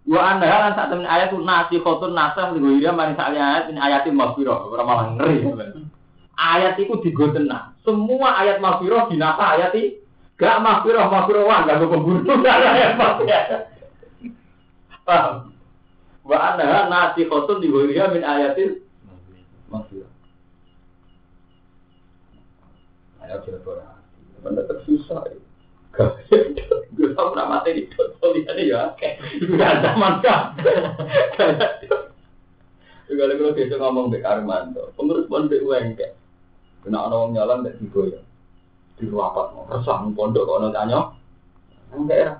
[0.09, 4.17] Wa anda lan sak temen ayat nasi khotun nasah zahiriha maring sak ayat ini ayatin
[4.17, 5.45] maghfirah ora malah ngeri.
[6.41, 7.77] Ayat itu digotenah.
[7.85, 10.01] Semua ayat maghfirah dinasa ayat ini.
[10.41, 13.63] Gak maghfirah, maghfirah wah, gak ada ayat.
[15.05, 15.53] Paham?
[16.25, 18.81] Wa anha nasi khotun digoyriha min ayatil
[19.69, 20.13] maghfirah.
[23.21, 24.01] Ayo kita berdoa.
[24.41, 25.40] Benda tersusah ya.
[26.97, 28.93] Gue tau pernah mati di foto lihat ya,
[29.57, 30.53] gak zaman kan.
[33.11, 36.01] Juga kalau kita ngomong Bek Armando, pengurus pondok UNK,
[36.81, 38.21] Kena orang nyala nggak tiga ya.
[38.97, 41.13] Di ruapat mau resah pondok orang tanya.
[41.93, 42.35] Enggak era.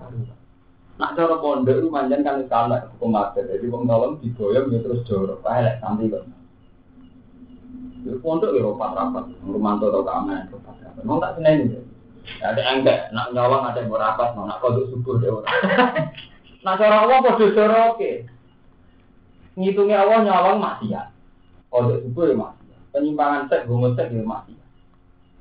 [0.97, 3.53] Nak cara pondok itu manjan kan sana hukum adat.
[3.53, 5.45] Jadi wong nyolong digoyong ya terus jorok.
[5.45, 6.09] Elek nanti.
[8.01, 9.25] Di pondok ya rapat rapat.
[9.45, 11.03] Rumanto atau keamanan rapat rapat.
[11.05, 11.81] Mau tak seneng ya.
[12.41, 15.49] Ada enggak, nak nyolong ada yang rapat, mau nak kodok subuh deh orang.
[16.65, 17.49] Nak cara Allah bodoh
[17.97, 18.11] oke.
[19.57, 21.09] Ngitungnya Allah nyolong maksiat.
[21.73, 22.61] Kodok subuh ya maksiat
[22.91, 24.55] penyimpangan seks, homoseks ya mati.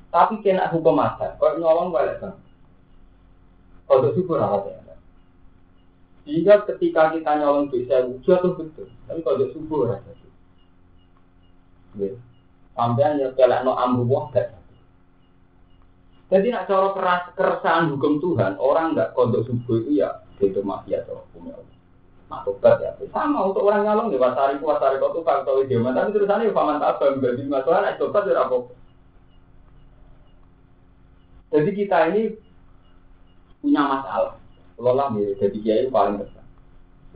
[0.10, 2.34] Tapi kena hukum adat, kalau nyolong balik kan.
[3.86, 4.96] Kalau syukur apa ya?
[6.30, 10.14] Jika ketika kita nyolong bisa jatuh betul, tapi kalau syukur aja.
[11.98, 12.14] Ya.
[12.78, 14.59] Sampai ya kelak no amru wahdat.
[16.30, 21.02] Jadi nak cara keras keresahan hukum Tuhan, orang nggak kodok subuh itu ya itu mafia
[21.02, 21.78] atau hukumnya Allah.
[22.30, 22.46] Nah,
[22.78, 22.94] ya.
[23.10, 26.54] Sama untuk orang nyalong ya, wasari ku wasari kau tuh kalau dia tapi terusannya ya
[26.54, 28.58] paman tabang, jadi masalah naik tobat ya apa.
[31.50, 32.38] Jadi kita ini
[33.66, 34.38] punya masalah.
[34.78, 36.46] Kalau lah ya, jadi kiai paling besar.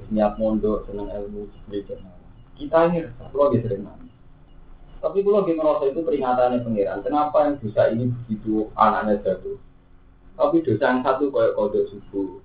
[0.10, 2.02] Niat mondok, seneng ilmu, belajar.
[2.58, 4.03] Kita ini resah, sering nangis.
[5.04, 7.04] Tapi kalau dia merasa itu peringatannya pengiran.
[7.04, 9.60] Kenapa yang dosa ini begitu anaknya jatuh?
[10.40, 12.40] Tapi dosa yang satu kayak kode subuh,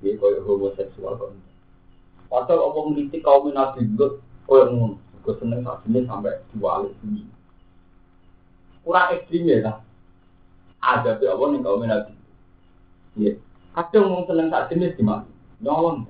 [0.00, 1.36] dia kayak homoseksual kok.
[2.32, 6.90] Padahal apa ngelitik kaum Nabi Lut, yang ngono, gue seneng saat ini sampai dua kali
[7.04, 7.22] ini.
[8.80, 9.76] Kurang ekstrim ya lah.
[10.80, 12.12] Ada apa nih kaum Nabi.
[13.20, 13.32] Iya.
[13.76, 15.28] Kadang mau seneng saat ini gimana?
[15.60, 16.08] Nyolong.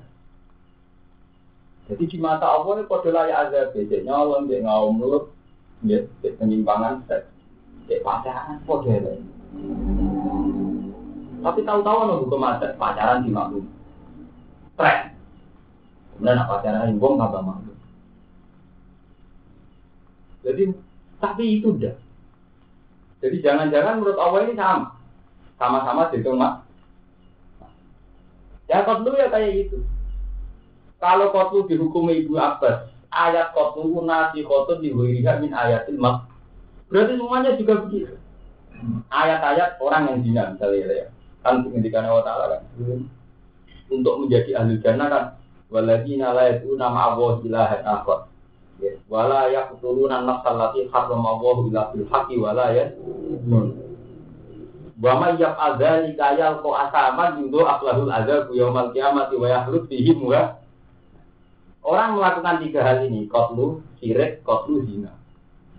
[1.91, 5.36] Jadi di mata Allah ini kode layak ada beda nyolong, dia ngaum mulut,
[5.85, 7.29] dia penyimpangan seks,
[7.91, 9.25] dia pacaran, kode lain.
[11.45, 13.69] Tapi tahu-tahu hukum adat pacaran di maklum.
[14.77, 15.17] Tren.
[16.17, 17.73] Kemudian apa cara wong apa malu.
[20.41, 20.73] Jadi
[21.21, 21.93] tapi itu udah.
[23.21, 24.97] Jadi jangan-jangan menurut Allah ini sama.
[25.61, 26.65] Sama-sama dihitung mak.
[28.69, 29.85] Ya kotlu ya kayak gitu.
[30.97, 36.27] Kalau kotlu dihukumi Ibu Abbas, ayat kotlu nasi kotlu diwiriha min ayatil mak.
[36.91, 38.15] Berarti semuanya juga begitu.
[39.11, 41.07] Ayat-ayat orang yang zina misalnya ya.
[41.43, 42.63] Kan ketika Allah Ta'ala kan.
[43.87, 45.25] Untuk menjadi ahli jannah kan
[45.67, 48.31] Waladina la yad'una ma'allahi ilahan akhar.
[48.79, 53.75] Ya, wala yaqtuluna an-nafsa allati harrama Allahu illa bil haqqi wala yad'un.
[55.03, 59.67] Wa may yaf'al dzalika yalqa asaman yudu aqlahul adzab yaumal qiyamati wa
[60.23, 60.43] muha.
[61.87, 65.15] Orang melakukan tiga hal ini, qatlu, syirik, qatlu, zina.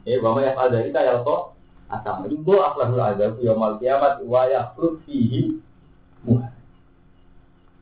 [0.07, 1.51] Eh, wa may yaf'al dzalika yalqa
[1.91, 5.59] asaman yudu aqlahul adzab yaumal qiyamati wa yahlud fihi
[6.23, 6.47] muha.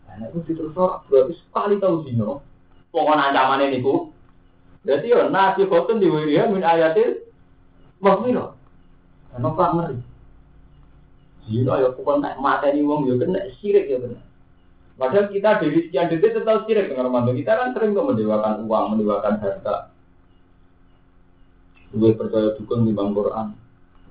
[0.10, 0.74] Nah, itu diterus
[1.06, 2.42] berarti sekali tahu zino.
[2.90, 4.10] Pokoknya ancaman ini ku.
[4.90, 7.30] Jadi ya nasi khotun di wiriya min ayatil
[8.02, 8.58] makmiro.
[9.30, 9.98] Karena pak ngeri.
[11.46, 14.25] Zino ya pokoknya naik mata ini wong ya kena sirik ya benar.
[14.96, 18.86] Padahal kita dari sekian detik tetap sirik dengan mantu kita kan sering kok mendewakan uang,
[18.96, 19.92] mendewakan harta.
[21.92, 23.48] Gue percaya dukung di bang Quran.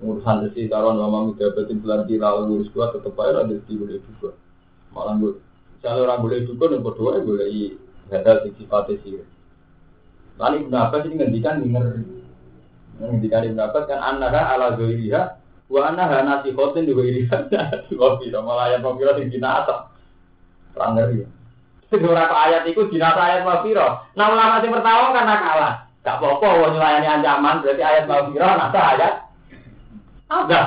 [0.05, 4.37] Urusan resi taruhan mama midabatin bulan tila urus gua tetap aja ada di juga.
[4.93, 5.41] Malah gue
[5.85, 7.76] kalau orang boleh dukun, yang berdua boleh
[8.09, 9.20] hadal sing sifatnya sih.
[10.41, 11.85] Lalu Ibnu Abbas ini ngendikan denger.
[13.05, 15.22] Ngendikan Ibnu Abbas kan annaha ala zoiriha
[15.68, 17.37] wa annaha nasi khotin di zoiriha.
[18.01, 19.93] Kopi sama ayat mafiro sing dinasa.
[20.93, 21.24] Ngeri.
[21.89, 24.03] Jadi orang ayat itu dinasa ayat mafiro.
[24.18, 25.74] Nah ulama pertama karena kalah.
[26.05, 29.14] Gak apa-apa, wong nyulayani ancaman berarti ayat mafiro nasa ayat.
[30.28, 30.62] Ada.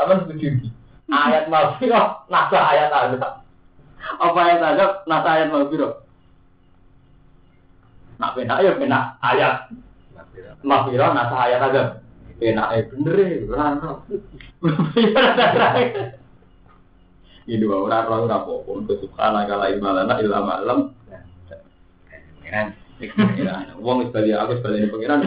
[0.00, 0.48] Apa setuju?
[1.12, 3.44] ayat mafiro nasa ayat azab.
[4.18, 5.88] Apa ayat azab nasa ayat mafiro?
[8.16, 9.54] Nak benak ya benak ayat
[10.64, 11.88] mafiro nasa ayat azab.
[12.42, 13.38] enak eh bener ya
[17.44, 20.80] ini bawa ora ora ora apa untuk subhana kala ilmalana ilham alam
[22.94, 23.74] Pengiran.
[23.82, 25.18] Wong wis aku wis bali pengiran.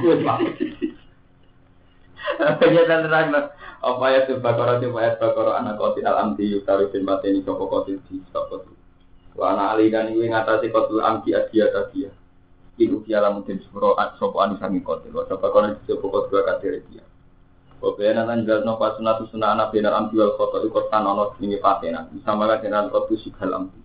[0.00, 0.38] Gue pak.
[2.64, 3.28] Ya dan terang
[3.80, 7.68] apa ya tuh bakoro tuh ayat bakoro anak kotil alam di yukari bin bateni sopo
[7.68, 8.76] kotil di sopo tuh.
[9.36, 12.12] Wa anak ali dan iwi ngatasi kotil amki adia tadia.
[12.80, 15.12] Iku dia lamun den sepuro sopo anu sangi kotil.
[15.12, 17.04] Wa sopo kono sopo kotil kadir dia.
[17.84, 22.08] Wabena lan jalno pas sunatu sunah anak benar amki wal koto ikut tanono ini patena.
[22.08, 23.80] Bisa malah dengan kotil sigal amki.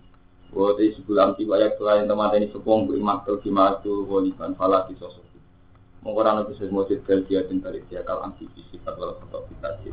[0.56, 4.96] Wa te sigal amki wayak selain teman ini sepong bu imak tuh kimatu woliban falaki
[4.96, 5.26] sosok.
[6.06, 9.90] Mengkoran itu sesuatu mujud bel dia dan balik dia kalau anti sifat kita sih.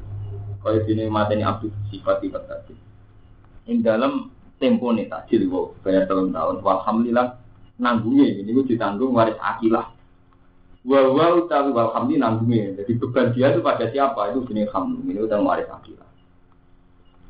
[0.61, 2.77] Kalau sini mata ini abdi sifat sifat tadi.
[3.65, 4.29] Ini dalam
[4.61, 6.61] tempo nih tajil wow bayar dalam tahun.
[6.61, 7.42] Walhamdulillah
[7.83, 9.91] nanggungnya ini gue ditanggung waris akilah.
[10.87, 12.79] Wow wow tapi walhamdulillah nanggungnya.
[12.79, 16.07] Jadi beban dia itu pada siapa itu jenis hamdung ini udah waris akilah.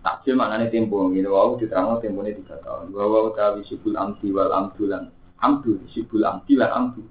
[0.06, 1.34] Takjil maknanya tempo gitu.
[1.34, 2.94] Wow diterangkan tempo ini tiga tahun.
[2.94, 5.10] Wow tapi sibul amti wal amdulan.
[5.42, 7.02] Amdu sibul amti lan amdu.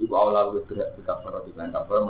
[0.00, 2.00] Ibu Allah lebih berat kafar di lain kafar